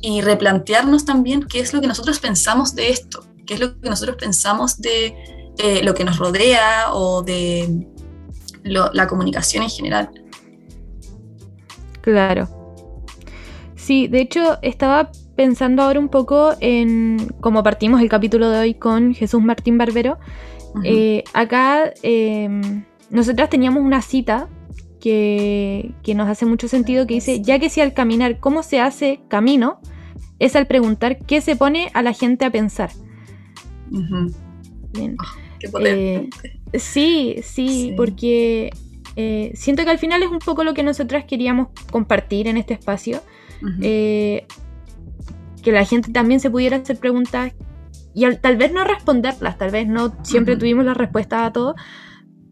y 0.02 0.20
replantearnos 0.20 1.04
también 1.04 1.42
qué 1.42 1.60
es 1.60 1.72
lo 1.72 1.80
que 1.80 1.86
nosotros 1.86 2.18
pensamos 2.20 2.74
de 2.74 2.90
esto, 2.90 3.24
qué 3.46 3.54
es 3.54 3.60
lo 3.60 3.80
que 3.80 3.88
nosotros 3.88 4.16
pensamos 4.16 4.80
de 4.80 5.14
eh, 5.58 5.82
lo 5.82 5.94
que 5.94 6.04
nos 6.04 6.18
rodea 6.18 6.92
o 6.92 7.22
de 7.22 7.86
la 8.64 9.06
comunicación 9.06 9.62
en 9.62 9.70
general. 9.70 10.10
Claro. 12.00 12.48
Sí, 13.76 14.08
de 14.08 14.20
hecho 14.20 14.58
estaba 14.62 15.10
pensando 15.36 15.82
ahora 15.82 15.98
un 15.98 16.08
poco 16.08 16.54
en 16.60 17.32
cómo 17.40 17.62
partimos 17.62 18.00
el 18.00 18.08
capítulo 18.08 18.50
de 18.50 18.58
hoy 18.58 18.74
con 18.74 19.14
Jesús 19.14 19.42
Martín 19.42 19.78
Barbero. 19.78 20.18
Eh, 20.84 21.24
acá 21.32 21.92
em, 22.02 22.84
nosotras 23.10 23.50
teníamos 23.50 23.82
una 23.82 24.02
cita 24.02 24.48
que, 25.00 25.94
nos 26.14 26.28
hace 26.28 26.46
mucho 26.46 26.68
sentido 26.68 27.06
que 27.06 27.14
dice, 27.14 27.40
ya 27.40 27.58
que 27.58 27.70
si 27.70 27.80
al 27.80 27.94
caminar 27.94 28.38
cómo 28.38 28.62
se 28.62 28.80
hace 28.80 29.20
camino, 29.28 29.80
es 30.38 30.56
al 30.56 30.66
preguntar 30.66 31.18
qué 31.18 31.40
se 31.40 31.56
pone 31.56 31.90
a 31.94 32.02
la 32.02 32.12
gente 32.12 32.44
a 32.44 32.50
pensar. 32.50 32.90
Bien. 33.88 35.16
Ah, 35.18 35.36
eh, 35.80 36.28
sí, 36.74 37.36
sí, 37.42 37.94
porque 37.96 38.70
eh, 39.16 39.52
siento 39.54 39.84
que 39.84 39.90
al 39.90 39.98
final 39.98 40.22
es 40.22 40.30
un 40.30 40.38
poco 40.38 40.64
lo 40.64 40.74
que 40.74 40.82
nosotras 40.82 41.24
queríamos 41.24 41.68
compartir 41.90 42.46
en 42.46 42.56
este 42.56 42.74
espacio. 42.74 43.20
Eh, 43.82 44.46
que 45.62 45.72
la 45.72 45.84
gente 45.84 46.10
también 46.10 46.40
se 46.40 46.50
pudiera 46.50 46.78
hacer 46.78 46.98
preguntas 46.98 47.52
y 48.14 48.24
tal 48.36 48.56
vez 48.56 48.72
no 48.72 48.84
responderlas, 48.84 49.58
tal 49.58 49.70
vez 49.70 49.86
no 49.86 50.14
siempre 50.24 50.56
tuvimos 50.56 50.84
la 50.84 50.94
respuesta 50.94 51.44
a 51.44 51.52
todo, 51.52 51.74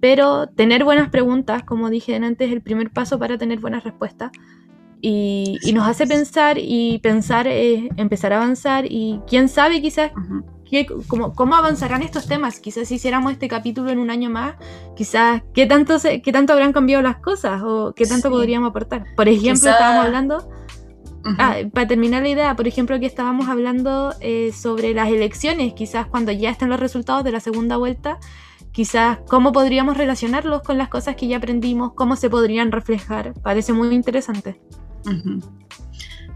pero 0.00 0.48
tener 0.48 0.84
buenas 0.84 1.10
preguntas, 1.10 1.62
como 1.64 1.90
dije 1.90 2.14
antes, 2.16 2.48
es 2.48 2.52
el 2.52 2.62
primer 2.62 2.90
paso 2.90 3.18
para 3.18 3.38
tener 3.38 3.58
buenas 3.60 3.84
respuestas. 3.84 4.30
Y, 5.00 5.58
nos 5.72 5.86
hace 5.86 6.06
pensar 6.06 6.58
y 6.58 6.98
pensar 6.98 7.46
es 7.46 7.88
empezar 7.96 8.32
a 8.32 8.38
avanzar 8.38 8.84
y 8.88 9.20
quién 9.28 9.48
sabe 9.48 9.80
quizás 9.80 10.10
cómo, 11.06 11.54
avanzarán 11.54 12.02
estos 12.02 12.26
temas. 12.26 12.58
Quizás 12.60 12.88
si 12.88 12.96
hiciéramos 12.96 13.32
este 13.32 13.48
capítulo 13.48 13.90
en 13.90 13.98
un 13.98 14.10
año 14.10 14.28
más, 14.28 14.54
quizás 14.96 15.42
qué 15.54 15.66
tanto, 15.66 15.96
qué 16.00 16.32
tanto 16.32 16.52
habrán 16.52 16.72
cambiado 16.72 17.02
las 17.02 17.18
cosas 17.18 17.62
o 17.64 17.94
qué 17.94 18.06
tanto 18.06 18.28
podríamos 18.28 18.70
aportar. 18.70 19.04
Por 19.16 19.28
ejemplo, 19.28 19.70
estábamos 19.70 20.06
hablando... 20.06 20.50
Ah, 21.36 21.56
para 21.74 21.86
terminar 21.86 22.22
la 22.22 22.28
idea, 22.30 22.56
por 22.56 22.66
ejemplo, 22.66 22.98
que 22.98 23.04
estábamos 23.04 23.48
hablando 23.48 24.14
eh, 24.20 24.50
sobre 24.52 24.94
las 24.94 25.08
elecciones, 25.08 25.74
quizás 25.74 26.06
cuando 26.06 26.32
ya 26.32 26.48
estén 26.48 26.70
los 26.70 26.80
resultados 26.80 27.22
de 27.22 27.32
la 27.32 27.40
segunda 27.40 27.76
vuelta, 27.76 28.18
quizás 28.78 29.18
cómo 29.26 29.50
podríamos 29.50 29.96
relacionarlos 29.96 30.62
con 30.62 30.78
las 30.78 30.88
cosas 30.88 31.16
que 31.16 31.26
ya 31.26 31.38
aprendimos, 31.38 31.94
cómo 31.94 32.14
se 32.14 32.30
podrían 32.30 32.70
reflejar. 32.70 33.34
Parece 33.42 33.72
muy 33.72 33.92
interesante. 33.92 34.60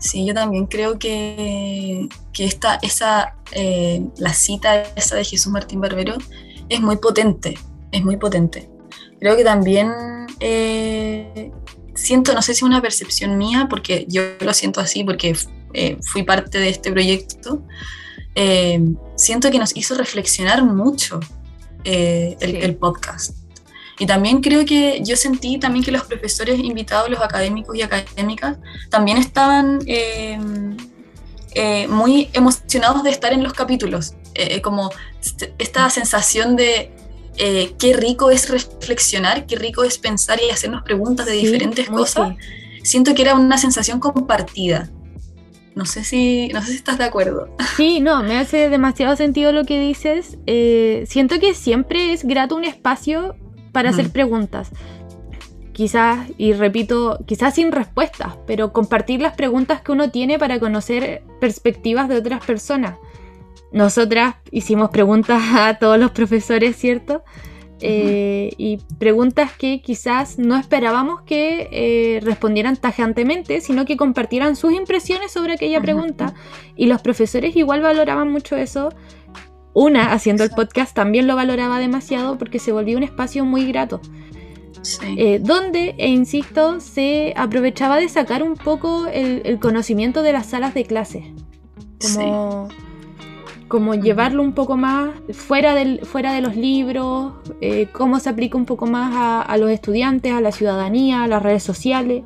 Sí, 0.01 0.27
yo 0.27 0.35
también 0.35 0.67
creo 0.67 0.99
que, 0.99 2.09
que 2.33 2.45
esta, 2.45 2.81
esa, 2.83 3.37
eh, 3.53 4.05
la 4.17 4.35
cita 4.35 4.83
esa 4.97 5.15
de 5.15 5.25
Jesús 5.25 5.53
Martín 5.53 5.81
Barbero 5.81 6.17
es 6.69 6.81
muy 6.81 6.97
potente, 6.97 7.57
es 7.93 8.05
muy 8.05 8.17
potente. 8.17 8.69
Creo 9.21 9.37
que 9.37 9.45
también 9.45 9.93
eh, 10.41 11.53
siento, 11.95 12.35
no 12.35 12.43
sé 12.43 12.55
si 12.55 12.59
es 12.59 12.63
una 12.65 12.83
percepción 12.83 13.39
mía, 13.39 13.69
porque 13.71 14.05
yo 14.09 14.23
lo 14.41 14.53
siento 14.53 14.81
así, 14.81 15.05
porque 15.05 15.37
eh, 15.75 15.97
fui 16.03 16.25
parte 16.25 16.59
de 16.59 16.71
este 16.71 16.91
proyecto, 16.91 17.63
siento 19.15 19.49
que 19.53 19.61
nos 19.61 19.77
hizo 19.77 19.95
reflexionar 19.95 20.65
mucho 20.65 21.21
el, 21.85 22.77
podcast. 22.77 23.37
Y 23.99 24.07
también 24.07 24.41
creo 24.41 24.65
que 24.65 25.03
yo 25.05 25.17
sentí 25.17 25.59
también 25.59 25.85
que 25.85 25.93
los 25.93 26.05
profesores 26.05 26.59
invitados, 26.59 27.11
los 27.11 27.21
académicos 27.21 27.77
y 27.77 27.83
académicas, 27.83 28.57
también 28.91 29.19
estaban 29.19 29.81
eh, 29.87 30.39
eh, 31.55 31.87
muy 31.89 32.29
emocionados 32.33 33.03
de 33.03 33.11
estar 33.11 33.33
en 33.33 33.43
los 33.43 33.53
capítulos. 33.53 34.15
Eh, 34.35 34.63
como 34.63 34.91
esta 35.59 35.91
sensación 35.91 36.57
de 36.57 36.91
qué 37.37 37.93
rico 37.95 38.31
es 38.31 38.49
reflexionar, 38.49 39.47
qué 39.47 39.57
rico 39.57 39.85
es 39.85 39.99
pensar 39.99 40.41
y 40.41 40.51
hacernos 40.51 40.83
preguntas 40.83 41.27
de 41.27 41.33
diferentes 41.33 41.89
cosas. 41.89 42.35
Siento 42.83 43.15
que 43.15 43.23
era 43.23 43.35
una 43.35 43.59
sensación 43.59 44.01
compartida. 44.01 44.91
No 45.75 45.87
sé 45.87 46.05
si, 46.05 46.49
no 46.49 46.61
sé 46.61 46.69
si 46.69 46.77
estás 46.77 46.99
de 46.99 47.05
acuerdo. 47.05 47.49
Sí, 47.77 48.01
no, 48.01 48.23
me 48.23 48.39
hace 48.39 48.69
demasiado 48.69 49.17
sentido 49.17 49.51
lo 49.53 49.65
que 49.65 49.81
dices. 49.81 50.37
siento 51.09 51.41
que 51.41 51.55
siempre 51.55 52.13
es 52.13 52.25
grato 52.25 52.55
un 52.55 52.65
espacio 52.65 53.35
para 53.73 53.91
hacer 53.91 54.11
preguntas. 54.11 54.71
Quizás, 55.73 56.29
y 56.37 56.53
repito, 56.53 57.19
quizás 57.27 57.55
sin 57.55 57.73
respuestas, 57.73 58.35
pero 58.47 58.75
compartir 58.75 59.23
las 59.23 59.35
preguntas 59.35 59.81
que 59.81 59.93
uno 59.93 60.11
tiene 60.11 60.39
para 60.39 60.61
conocer 60.61 61.23
perspectivas 61.41 62.09
de 62.11 62.19
otras 62.19 62.45
personas. 62.45 62.99
Nosotras 63.73 64.35
hicimos 64.51 64.91
preguntas 64.91 65.43
a 65.57 65.79
todos 65.79 65.99
los 65.99 66.11
profesores, 66.11 66.77
¿cierto? 66.77 67.25
Eh, 67.85 68.53
y 68.59 68.79
preguntas 68.99 69.53
que 69.53 69.83
quizás 69.83 70.39
no 70.39 70.57
esperábamos 70.57 71.23
que 71.23 71.69
eh, 71.73 72.21
respondieran 72.23 72.77
tajantemente, 72.77 73.61
sino 73.61 73.85
que 73.85 73.97
compartieran 73.97 74.55
sus 74.55 74.73
impresiones 74.73 75.33
sobre 75.33 75.55
aquella 75.55 75.81
pregunta. 75.81 76.35
Y 76.77 76.87
los 76.87 77.03
profesores 77.03 77.57
igual 77.57 77.83
valoraban 77.83 78.31
mucho 78.31 78.57
eso 78.57 78.91
una, 79.75 80.13
haciendo 80.13 80.45
el 80.45 80.51
podcast, 80.51 80.95
también 80.95 81.27
lo 81.27 81.35
valoraba 81.35 81.79
demasiado 81.79 82.39
porque 82.39 82.59
se 82.59 82.73
volvió 82.73 82.97
un 82.97 83.03
espacio 83.03 83.45
muy 83.45 83.67
grato. 83.67 84.01
Eh, 85.17 85.39
donde, 85.41 85.95
e 85.99 86.09
insisto, 86.09 86.81
se 86.81 87.33
aprovechaba 87.37 87.97
de 87.97 88.09
sacar 88.09 88.43
un 88.43 88.55
poco 88.55 89.07
el, 89.07 89.59
conocimiento 89.61 90.23
de 90.23 90.33
las 90.33 90.47
salas 90.47 90.75
de 90.75 90.85
clase. 90.85 91.33
Como, 92.01 92.69
como 93.73 93.95
llevarlo 93.95 94.43
un 94.43 94.53
poco 94.53 94.77
más 94.77 95.15
fuera, 95.33 95.75
del, 95.75 96.05
fuera 96.05 96.35
de 96.35 96.43
los 96.43 96.57
libros, 96.57 97.33
eh, 97.63 97.89
cómo 97.91 98.21
se 98.21 98.29
aplica 98.29 98.59
un 98.59 98.67
poco 98.67 98.85
más 98.85 99.47
a, 99.49 99.57
los 99.57 99.71
estudiantes, 99.71 100.31
a 100.31 100.43
la 100.43 100.53
ciudadanía, 100.53 101.23
a 101.23 101.27
las 101.27 101.43
redes 101.43 101.63
sociales. 101.63 102.23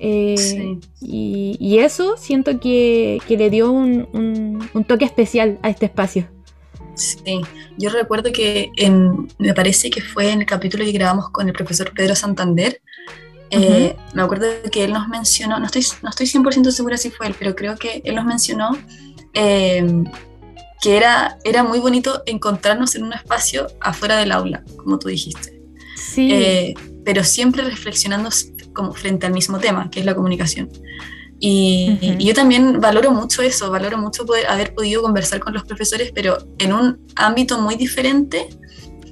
Eh, 0.00 0.80
y, 1.00 1.78
eso 1.78 2.16
siento 2.16 2.58
que, 2.58 3.20
le 3.28 3.50
dio 3.50 3.70
un 3.70 4.84
toque 4.88 5.04
especial 5.04 5.60
a 5.62 5.70
este 5.70 5.86
espacio. 5.86 6.28
Sí, 6.96 7.40
yo 7.78 7.90
recuerdo 7.90 8.32
que 8.32 8.72
en, 8.76 9.28
me 9.38 9.54
parece 9.54 9.90
que 9.90 10.00
fue 10.00 10.32
en 10.32 10.40
el 10.40 10.46
capítulo 10.46 10.84
que 10.84 10.90
grabamos 10.90 11.30
con 11.30 11.46
el 11.46 11.54
profesor 11.54 11.92
Pedro 11.94 12.16
Santander, 12.16 12.80
eh, 13.50 13.94
me 14.12 14.22
acuerdo 14.22 14.48
que 14.72 14.82
él 14.82 14.92
nos 14.92 15.06
mencionó, 15.06 15.60
no 15.60 15.66
estoy, 15.66 15.86
no 16.02 16.10
estoy 16.10 16.26
100% 16.26 16.72
segura 16.72 16.96
si 16.96 17.12
fue 17.12 17.28
él, 17.28 17.36
pero 17.38 17.54
creo 17.54 17.76
que 17.76 18.02
él 18.04 18.16
nos 18.16 18.24
mencionó 18.24 18.76
em, 19.34 20.04
que 20.84 20.98
era, 20.98 21.38
era 21.44 21.64
muy 21.64 21.78
bonito 21.78 22.22
encontrarnos 22.26 22.94
en 22.94 23.04
un 23.04 23.14
espacio 23.14 23.68
afuera 23.80 24.18
del 24.18 24.32
aula, 24.32 24.62
como 24.76 24.98
tú 24.98 25.08
dijiste. 25.08 25.58
Sí. 25.96 26.28
Eh, 26.30 26.74
pero 27.06 27.24
siempre 27.24 27.62
reflexionando 27.64 28.28
como 28.74 28.92
frente 28.92 29.24
al 29.24 29.32
mismo 29.32 29.58
tema, 29.58 29.90
que 29.90 30.00
es 30.00 30.04
la 30.04 30.14
comunicación. 30.14 30.68
Y, 31.40 32.18
yo 32.18 32.34
también 32.34 32.82
valoro 32.82 33.12
mucho 33.12 33.40
eso, 33.40 33.70
valoro 33.70 33.96
mucho 33.96 34.26
poder 34.26 34.46
haber 34.46 34.74
podido 34.74 35.00
conversar 35.00 35.40
con 35.40 35.54
los 35.54 35.64
profesores, 35.64 36.12
pero 36.14 36.36
en 36.58 36.74
un 36.74 37.00
ámbito 37.16 37.58
muy 37.58 37.76
diferente, 37.76 38.50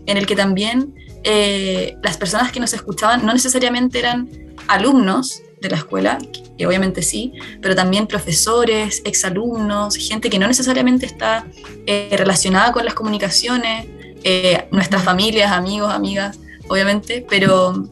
en 0.04 0.18
el 0.18 0.26
que 0.26 0.36
también 0.36 0.94
eh, 1.24 1.96
las 2.02 2.18
personas 2.18 2.52
que 2.52 2.60
nos 2.60 2.74
escuchaban 2.74 3.24
no 3.24 3.32
necesariamente 3.32 3.98
eran 3.98 4.28
alumnos 4.68 5.40
de 5.62 5.70
la 5.70 5.76
escuela, 5.76 6.18
que 6.58 6.66
obviamente 6.66 7.02
sí, 7.02 7.32
pero 7.62 7.74
también 7.74 8.06
profesores, 8.06 9.00
exalumnos, 9.04 9.96
gente 9.96 10.28
que 10.28 10.38
no 10.38 10.46
necesariamente 10.46 11.06
está 11.06 11.46
eh, 11.86 12.14
relacionada 12.18 12.72
con 12.72 12.84
las 12.84 12.94
comunicaciones, 12.94 13.86
eh, 14.24 14.66
nuestras 14.70 15.02
familias, 15.02 15.52
amigos, 15.52 15.92
amigas, 15.92 16.38
obviamente, 16.68 17.24
pero 17.28 17.88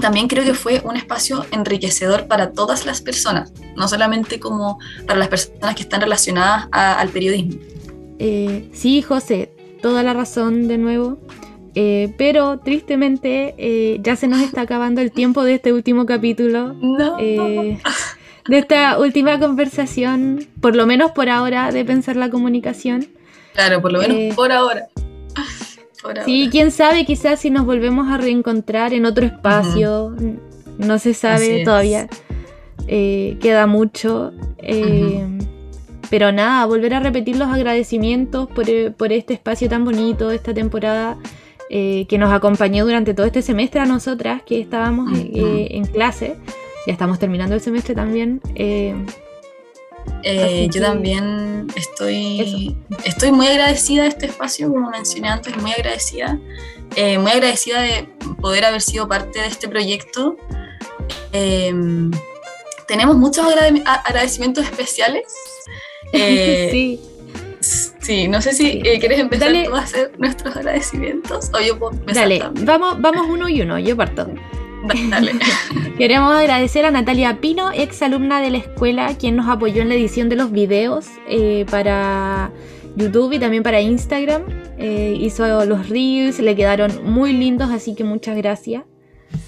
también 0.00 0.28
creo 0.28 0.44
que 0.44 0.54
fue 0.54 0.80
un 0.84 0.96
espacio 0.96 1.44
enriquecedor 1.50 2.26
para 2.26 2.52
todas 2.52 2.86
las 2.86 3.00
personas, 3.00 3.52
no 3.76 3.88
solamente 3.88 4.38
como 4.38 4.78
para 5.06 5.18
las 5.18 5.28
personas 5.28 5.74
que 5.74 5.82
están 5.82 6.00
relacionadas 6.00 6.68
al 6.70 7.08
periodismo. 7.08 7.60
Eh, 8.18 8.70
sí, 8.72 9.02
José, 9.02 9.52
toda 9.82 10.02
la 10.02 10.14
razón 10.14 10.68
de 10.68 10.78
nuevo. 10.78 11.18
Eh, 11.74 12.12
pero 12.18 12.58
tristemente 12.58 13.54
eh, 13.56 13.98
ya 14.02 14.16
se 14.16 14.28
nos 14.28 14.40
está 14.40 14.62
acabando 14.62 15.00
el 15.00 15.10
tiempo 15.10 15.42
de 15.42 15.54
este 15.54 15.72
último 15.72 16.04
capítulo. 16.06 16.74
No. 16.74 17.16
de 17.16 17.78
esta 18.58 18.98
última 18.98 19.38
conversación, 19.38 20.46
por 20.60 20.76
lo 20.76 20.86
menos 20.86 21.12
por 21.12 21.28
ahora, 21.28 21.70
de 21.70 21.84
pensar 21.84 22.16
la 22.16 22.28
comunicación. 22.30 23.06
Claro, 23.54 23.80
por 23.80 23.92
lo 23.92 24.00
menos 24.00 24.34
por 24.34 24.52
ahora. 24.52 24.88
Sí, 26.24 26.48
quién 26.50 26.70
sabe, 26.70 27.04
quizás 27.04 27.40
si 27.40 27.50
nos 27.50 27.64
volvemos 27.64 28.08
a 28.08 28.16
reencontrar 28.16 28.92
en 28.92 29.06
otro 29.06 29.24
espacio, 29.24 30.14
no 30.78 30.98
se 30.98 31.14
sabe 31.14 31.64
todavía, 31.64 32.08
eh, 32.88 33.38
queda 33.40 33.66
mucho. 33.66 34.32
Eh, 34.58 35.24
pero 36.10 36.32
nada, 36.32 36.66
volver 36.66 36.94
a 36.94 37.00
repetir 37.00 37.36
los 37.36 37.48
agradecimientos 37.48 38.48
por, 38.48 38.68
eh, 38.68 38.92
este 39.10 39.34
espacio 39.34 39.68
tan 39.68 39.84
bonito, 39.84 40.30
esta 40.30 40.52
temporada 40.52 41.16
que 41.70 42.16
nos 42.18 42.32
acompañó 42.32 42.84
durante 42.84 43.14
todo 43.14 43.26
este 43.26 43.42
semestre 43.42 43.80
a 43.80 43.86
nosotras 43.86 44.42
que 44.42 44.60
estábamos 44.60 45.10
en 45.14 45.84
clase. 45.86 46.36
ya 46.86 46.92
estamos 46.92 47.18
terminando 47.18 47.54
el 47.54 47.60
semestre 47.60 47.94
también. 47.94 48.40
Eh, 48.54 48.94
eh, 50.24 50.68
yo 50.70 50.80
también 50.80 51.68
estoy, 51.76 52.76
estoy 53.04 53.32
muy 53.32 53.46
agradecida 53.46 54.02
de 54.02 54.08
este 54.08 54.26
espacio, 54.26 54.68
como 54.68 54.90
mencioné 54.90 55.28
antes, 55.28 55.56
muy 55.56 55.72
agradecida. 55.72 56.38
Eh, 56.96 57.18
muy 57.18 57.32
agradecida 57.32 57.80
de 57.80 58.06
poder 58.40 58.64
haber 58.64 58.82
sido 58.82 59.08
parte 59.08 59.40
de 59.40 59.46
este 59.46 59.68
proyecto. 59.68 60.36
tenemos 62.86 63.16
muchos 63.16 63.46
agradecimientos 64.04 64.64
especiales. 64.64 65.32
sí. 66.12 67.00
Sí, 68.02 68.26
no 68.26 68.42
sé 68.42 68.52
si 68.52 68.80
quieres 68.80 69.20
empezar 69.20 69.52
tú 69.64 69.74
a 69.74 69.80
hacer 69.80 70.12
nuestros 70.18 70.56
agradecimientos 70.56 71.50
o 71.54 71.60
yo 71.60 71.78
puedo 71.78 71.92
empezar. 71.92 72.24
Dale, 72.24 72.42
vamos, 72.64 73.00
vamos 73.00 73.26
uno 73.28 73.48
y 73.48 73.62
uno, 73.62 73.78
yo 73.78 73.96
parto. 73.96 74.28
Queremos 75.98 76.34
agradecer 76.34 76.84
a 76.84 76.90
Natalia 76.90 77.40
Pino, 77.40 77.70
ex 77.72 78.02
alumna 78.02 78.40
de 78.40 78.50
la 78.50 78.58
escuela, 78.58 79.14
quien 79.16 79.36
nos 79.36 79.48
apoyó 79.48 79.82
en 79.82 79.88
la 79.88 79.94
edición 79.94 80.28
de 80.28 80.34
los 80.36 80.50
videos 80.50 81.06
eh, 81.28 81.64
para 81.70 82.50
YouTube 82.96 83.32
y 83.32 83.38
también 83.38 83.62
para 83.62 83.80
Instagram. 83.80 84.42
Eh, 84.78 85.16
hizo 85.20 85.64
los 85.64 85.88
reels, 85.88 86.40
le 86.40 86.56
quedaron 86.56 86.90
muy 87.04 87.32
lindos, 87.32 87.70
así 87.70 87.94
que 87.94 88.02
muchas 88.02 88.36
gracias. 88.36 88.82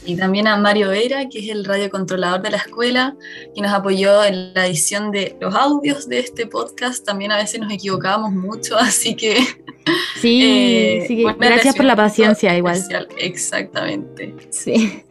Y 0.07 0.17
también 0.17 0.47
a 0.47 0.57
Mario 0.57 0.91
Vera, 0.91 1.29
que 1.29 1.39
es 1.39 1.49
el 1.49 1.65
radiocontrolador 1.65 2.43
de 2.43 2.51
la 2.51 2.59
escuela, 2.59 3.17
que 3.55 3.61
nos 3.63 3.73
apoyó 3.73 4.23
en 4.25 4.53
la 4.55 4.67
edición 4.67 5.11
de 5.11 5.37
los 5.41 5.55
audios 5.55 6.09
de 6.09 6.19
este 6.19 6.47
podcast. 6.47 7.05
También 7.05 7.33
a 7.33 7.37
veces 7.37 7.61
nos 7.61 7.73
equivocamos 7.73 8.33
mucho, 8.33 8.77
así 8.79 9.15
que... 9.15 9.39
Sí, 10.21 10.41
eh, 10.43 11.05
sí 11.07 11.25
gracias 11.39 11.77
por 11.77 11.85
la 11.85 11.97
paciencia 11.97 12.57
igual. 12.57 12.83
Exactamente. 13.19 14.35
Sí. 14.51 15.05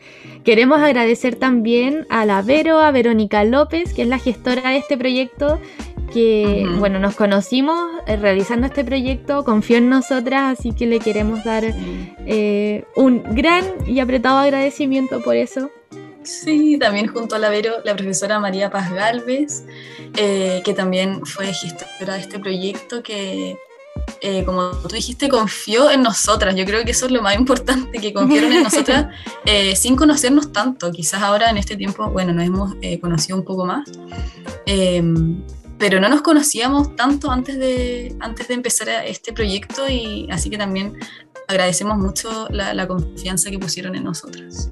Queremos 0.44 0.82
agradecer 0.82 1.36
también 1.36 2.06
a 2.10 2.26
la 2.26 2.42
Vero, 2.42 2.80
a 2.80 2.92
Verónica 2.92 3.46
López, 3.46 3.94
que 3.94 4.02
es 4.02 4.08
la 4.10 4.20
gestora 4.20 4.72
de 4.72 4.78
este 4.78 4.98
proyecto, 4.98 5.60
que 6.12 6.66
bueno, 6.80 7.00
nos 7.00 7.16
conocimos 7.16 7.78
eh, 8.08 8.18
realizando 8.18 8.68
este 8.68 8.84
proyecto, 8.84 9.46
confió 9.46 9.78
en 9.78 9.90
nosotras, 9.90 10.60
así 10.60 10.74
que 10.74 10.86
le 10.86 11.00
queremos 11.00 11.46
dar 11.46 11.64
eh, 11.66 12.84
un 12.96 13.24
gran 13.36 13.64
y 13.88 14.00
apretado 14.02 14.38
agradecimiento 14.38 15.22
por 15.22 15.36
eso. 15.38 15.72
Sí, 16.24 16.78
también 16.78 17.08
junto 17.08 17.36
a 17.36 17.40
la 17.40 17.50
Vero, 17.50 17.76
la 17.86 17.96
profesora 17.96 18.40
María 18.40 18.70
Paz 18.70 18.94
Galvez, 18.94 19.64
eh, 20.18 20.62
que 20.64 20.74
también 20.74 21.26
fue 21.26 21.54
gestora 21.54 22.16
de 22.16 22.20
este 22.20 22.40
proyecto, 22.40 23.02
que 23.02 23.58
eh, 24.26 24.46
como 24.46 24.72
tú 24.72 24.96
dijiste, 24.96 25.28
confió 25.28 25.92
en 25.92 26.02
nosotras. 26.02 26.56
Yo 26.56 26.64
creo 26.64 26.86
que 26.86 26.92
eso 26.92 27.08
es 27.08 27.12
lo 27.12 27.22
más 27.22 27.36
importante, 27.36 28.00
que 28.00 28.14
confiaron 28.14 28.54
en 28.54 28.64
nosotras 28.64 29.08
eh, 29.46 29.76
sin 29.76 29.98
conocernos 29.98 30.54
tanto. 30.54 30.94
Quizás 30.94 31.22
ahora 31.22 31.50
en 31.50 31.58
este 31.58 31.76
tiempo, 31.76 32.10
bueno, 32.10 32.32
nos 32.32 32.46
hemos 32.46 32.74
eh, 32.82 33.02
conocido 33.02 33.38
un 33.38 33.44
poco 33.44 33.66
más, 33.66 33.86
em, 34.66 35.44
pero 35.78 36.00
no 36.00 36.08
nos 36.08 36.22
conocíamos 36.22 36.96
tanto 36.96 37.30
antes 37.32 37.60
de, 37.60 38.16
antes 38.22 38.48
de 38.48 38.54
empezar 38.54 38.88
este 39.06 39.34
proyecto 39.34 39.90
y 39.90 40.30
así 40.32 40.50
que 40.50 40.58
también 40.58 40.98
agradecemos 41.50 41.98
mucho 41.98 42.48
la, 42.50 42.74
la 42.74 42.88
confianza 42.88 43.52
que 43.52 43.60
pusieron 43.60 43.94
en 43.94 44.06
nosotras. 44.06 44.72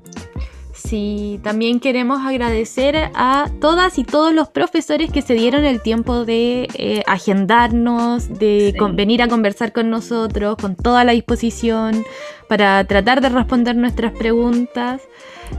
Sí, 0.84 1.39
también 1.44 1.80
queremos 1.80 2.26
agradecer 2.26 3.12
a 3.13 3.50
todas 3.60 3.98
y 4.00 4.04
todos 4.04 4.34
los 4.34 4.50
profesores 4.50 5.12
que 5.12 5.22
se 5.22 5.36
dieron 5.36 5.63
el 5.63 5.82
tiempo 5.82 6.26
de 6.26 6.67
eh, 6.74 7.04
agendarnos, 7.06 8.39
de 8.39 8.76
venir 8.94 9.22
a 9.22 9.28
conversar 9.28 9.74
con 9.74 9.89
nosotros, 9.89 10.58
con 10.58 10.76
toda 10.76 11.04
la 11.04 11.12
disposición 11.12 12.04
para 12.50 12.84
tratar 12.86 13.22
de 13.22 13.30
responder 13.30 13.76
nuestras 13.76 14.12
preguntas. 14.13 15.02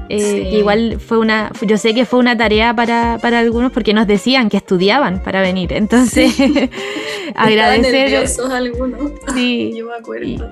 Eh, 0.09 0.51
igual 0.53 0.99
fue 1.01 1.19
una, 1.19 1.51
yo 1.63 1.79
sé 1.79 1.95
que 1.95 2.05
fue 2.05 2.19
una 2.19 2.37
tarea 2.37 2.75
para, 2.77 3.15
algunos 3.39 3.73
porque 3.73 3.95
nos 3.95 4.07
decían 4.07 4.51
que 4.51 4.59
estudiaban 4.59 5.23
para 5.23 5.41
venir, 5.41 5.73
entonces 5.73 6.35
agradecer. 7.35 8.27
algunos. 8.53 9.13
Sí, 9.33 9.73
yo 9.77 9.87
me 9.87 9.95
acuerdo. 9.95 10.51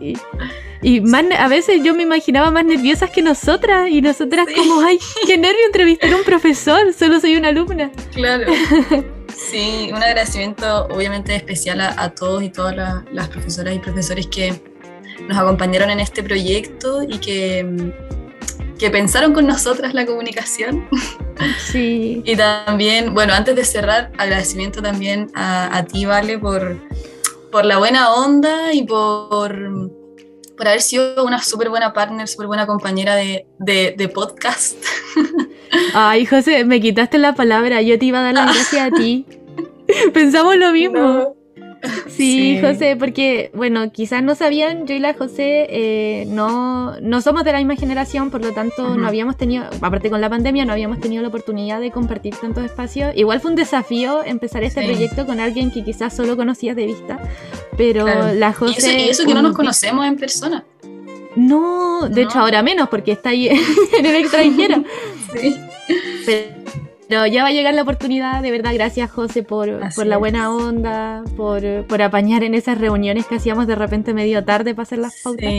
Y, 0.82 1.00
más, 1.02 1.24
a 1.38 1.48
veces 1.48 1.82
yo 1.84 1.94
me 1.94 2.02
imaginaba 2.04 2.50
más 2.50 2.64
nerviosas 2.64 3.10
que 3.10 3.20
nosotras 3.20 3.90
y 3.90 4.00
nosotras 4.00 4.46
como, 4.56 4.80
ay, 4.80 4.98
qué 5.26 5.36
nervio 5.36 5.66
entrevistar 5.66 6.10
a 6.12 6.16
un 6.16 6.24
profesor, 6.24 6.94
solo 6.94 7.20
soy 7.20 7.36
una 7.36 7.48
alumna. 7.48 7.90
Claro. 8.14 8.46
Sí, 9.36 9.88
un 9.90 10.02
agradecimiento 10.02 10.86
obviamente 10.86 11.34
especial 11.34 11.80
a, 11.80 12.10
todos 12.10 12.42
y 12.42 12.50
todas 12.50 13.04
las 13.10 13.28
profesoras 13.28 13.74
y 13.74 13.78
profesores 13.78 14.26
que 14.26 14.60
nos 15.28 15.38
acompañaron 15.38 15.90
en 15.90 16.00
este 16.00 16.22
proyecto 16.22 17.02
y 17.02 17.18
que 17.18 17.92
que 18.80 18.90
pensaron 18.90 19.34
con 19.34 19.46
nosotras 19.46 19.92
la 19.92 20.06
comunicación. 20.06 20.88
Sí. 21.70 22.22
y 22.24 22.36
también, 22.36 23.14
bueno, 23.14 23.34
antes 23.34 23.54
de 23.54 23.64
cerrar, 23.64 24.10
agradecimiento 24.18 24.82
también 24.82 25.30
a, 25.34 25.84
ti, 25.90 26.06
Vale, 26.06 26.38
por, 26.38 26.78
por 27.52 27.64
la 27.66 27.78
buena 27.78 28.12
onda 28.14 28.72
y 28.72 28.82
por, 28.84 29.90
por 30.56 30.68
haber 30.68 30.80
sido 30.80 31.24
una 31.24 31.42
súper 31.42 31.68
buena 31.68 31.92
partner, 31.92 32.26
súper 32.26 32.46
buena 32.46 32.66
compañera 32.66 33.16
de, 33.16 33.46
de, 33.58 34.08
podcast. 34.08 34.76
Ay, 35.94 36.24
José, 36.24 36.64
me 36.64 36.80
quitaste 36.80 37.18
la 37.18 37.34
palabra, 37.34 37.82
yo 37.82 37.98
te 37.98 38.06
iba 38.06 38.20
a 38.20 38.22
dar 38.22 38.34
las 38.34 38.54
gracias 38.54 38.86
a 38.86 38.90
ti. 38.90 39.26
Pensamos 40.14 40.56
lo 40.56 40.72
mismo. 40.72 41.36
Sí, 42.08 42.58
José, 42.60 42.96
porque, 42.96 43.50
bueno, 43.54 43.90
quizás 43.92 44.22
no 44.22 44.34
sabían, 44.34 44.86
yo 44.86 44.94
y 44.94 44.98
la 44.98 45.14
José 45.14 45.66
eh, 45.70 46.24
no, 46.28 47.00
no 47.00 47.20
somos 47.22 47.44
de 47.44 47.52
la 47.52 47.58
misma 47.58 47.76
generación, 47.76 48.30
por 48.30 48.42
lo 48.44 48.52
tanto 48.52 48.96
no 48.96 49.06
habíamos 49.06 49.36
tenido, 49.36 49.64
aparte 49.80 50.10
con 50.10 50.20
la 50.20 50.28
pandemia, 50.28 50.64
no 50.64 50.72
habíamos 50.72 51.00
tenido 51.00 51.22
la 51.22 51.28
oportunidad 51.28 51.80
de 51.80 51.90
compartir 51.90 52.34
tantos 52.36 52.64
espacios. 52.64 53.12
Igual 53.16 53.40
fue 53.40 53.50
un 53.50 53.56
desafío 53.56 54.22
empezar 54.24 54.62
este 54.64 54.82
proyecto 54.82 55.24
con 55.24 55.40
alguien 55.40 55.70
que 55.70 55.82
quizás 55.82 56.14
solo 56.14 56.36
conocías 56.36 56.76
de 56.76 56.86
vista, 56.86 57.20
pero 57.76 58.06
la 58.34 58.52
José... 58.52 59.00
Y 59.00 59.08
eso, 59.08 59.24
que 59.24 59.34
no 59.34 59.42
nos 59.42 59.56
conocemos 59.56 60.06
en 60.06 60.16
persona. 60.16 60.64
No, 61.36 62.08
de 62.08 62.22
hecho 62.22 62.40
ahora 62.40 62.62
menos 62.62 62.88
porque 62.88 63.12
está 63.12 63.30
ahí 63.30 63.48
en 63.98 64.06
el 64.06 64.16
extranjero. 64.16 64.84
sí. 65.40 65.56
Pero 66.26 66.89
ya 67.10 67.42
va 67.42 67.48
a 67.48 67.52
llegar 67.52 67.74
la 67.74 67.82
oportunidad, 67.82 68.42
de 68.42 68.50
verdad, 68.50 68.72
gracias 68.74 69.10
José 69.10 69.42
por, 69.42 69.68
la 69.68 70.16
buena 70.16 70.54
onda, 70.54 71.22
por, 71.36 71.64
apañar 72.02 72.44
en 72.44 72.54
esas 72.54 72.78
reuniones 72.78 73.26
que 73.26 73.36
hacíamos 73.36 73.66
de 73.66 73.74
repente 73.74 74.14
medio 74.14 74.44
tarde 74.44 74.74
para 74.74 74.84
hacer 74.84 74.98
las 74.98 75.20
pautas. 75.22 75.50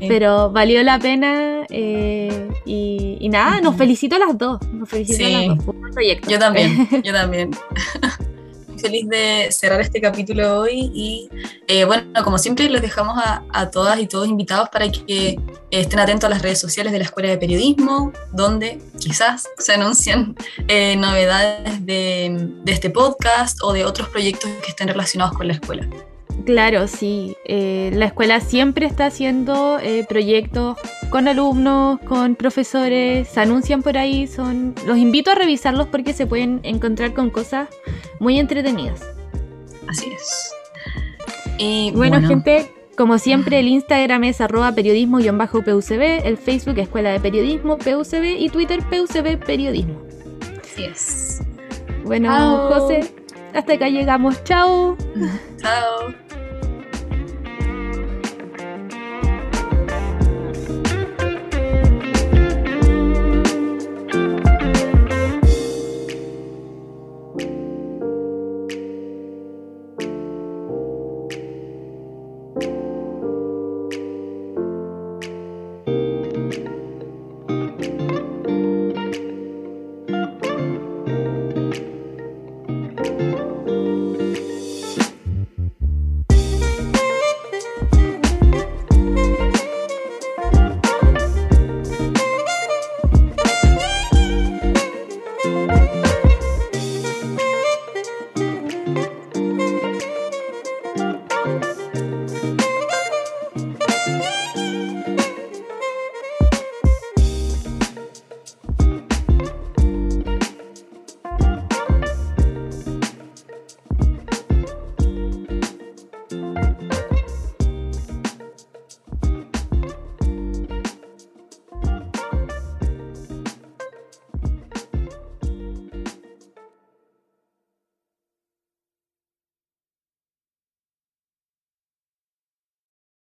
Pero 0.00 0.50
valió 0.50 0.82
la 0.82 0.98
pena 0.98 1.66
eh, 1.70 2.48
y, 2.64 3.28
nada, 3.30 3.60
nos 3.60 3.76
felicito 3.76 4.16
a 4.16 4.18
las 4.18 4.36
dos, 4.36 4.60
nos 4.72 4.88
felicito 4.88 5.24
a 5.26 5.28
las 5.30 5.66
dos 5.66 5.76
proyecto. 5.90 6.30
Yo 6.30 6.38
también, 6.38 6.88
yo 7.02 7.12
también 7.12 7.50
feliz 8.80 9.08
de 9.08 9.48
cerrar 9.50 9.80
este 9.80 10.00
capítulo 10.00 10.60
hoy 10.60 10.90
y 10.94 11.28
eh, 11.68 11.84
bueno, 11.84 12.04
como 12.24 12.38
siempre 12.38 12.68
les 12.68 12.82
dejamos 12.82 13.16
a, 13.22 13.70
todas 13.70 14.00
y 14.00 14.06
todos 14.06 14.28
invitados 14.28 14.68
para 14.70 14.90
que 14.90 15.38
estén 15.70 15.98
atentos 16.00 16.26
a 16.26 16.30
las 16.30 16.42
redes 16.42 16.58
sociales 16.58 16.92
de 16.92 16.98
la 16.98 17.04
Escuela 17.04 17.28
de 17.28 17.38
Periodismo, 17.38 18.12
donde 18.32 18.80
quizás 18.98 19.48
se 19.58 19.74
anuncian 19.74 20.34
eh, 20.68 20.96
novedades 20.96 21.84
de, 21.84 22.48
de 22.64 22.72
este 22.72 22.90
podcast 22.90 23.58
o 23.62 23.72
de 23.72 23.84
otros 23.84 24.08
proyectos 24.08 24.50
que 24.62 24.70
estén 24.70 24.88
relacionados 24.88 25.36
con 25.36 25.46
la 25.46 25.54
escuela. 25.54 25.88
Claro, 26.44 26.86
sí. 26.88 27.36
Eh, 27.44 27.90
la 27.94 28.06
escuela 28.06 28.40
siempre 28.40 28.86
está 28.86 29.06
haciendo 29.06 29.78
eh, 29.80 30.04
proyectos 30.08 30.78
con 31.10 31.28
alumnos, 31.28 32.00
con 32.00 32.36
profesores, 32.36 33.28
se 33.28 33.40
anuncian 33.40 33.82
por 33.82 33.98
ahí, 33.98 34.26
son. 34.26 34.74
Los 34.86 34.98
invito 34.98 35.30
a 35.30 35.34
revisarlos 35.34 35.86
porque 35.88 36.12
se 36.12 36.26
pueden 36.26 36.60
encontrar 36.62 37.14
con 37.14 37.30
cosas 37.30 37.68
muy 38.18 38.38
entretenidas. 38.38 39.02
Así 39.88 40.10
es. 40.12 40.54
Y 41.58 41.92
bueno, 41.94 42.26
gente, 42.26 42.72
como 42.96 43.18
siempre, 43.18 43.60
el 43.60 43.68
Instagram 43.68 44.24
es 44.24 44.40
arroba 44.40 44.72
periodismo-pucb, 44.72 46.22
el 46.24 46.36
Facebook 46.38 46.78
Escuela 46.78 47.10
de 47.10 47.20
Periodismo 47.20 47.76
PUCB 47.76 48.36
y 48.38 48.48
Twitter 48.48 48.80
PUCB 48.82 49.44
Periodismo. 49.44 50.00
Así 50.62 50.84
es. 50.84 51.42
Bueno, 52.04 52.68
José, 52.68 53.12
hasta 53.54 53.74
acá 53.74 53.88
llegamos. 53.88 54.42
Chao. 54.44 54.96
Chao. 55.60 56.14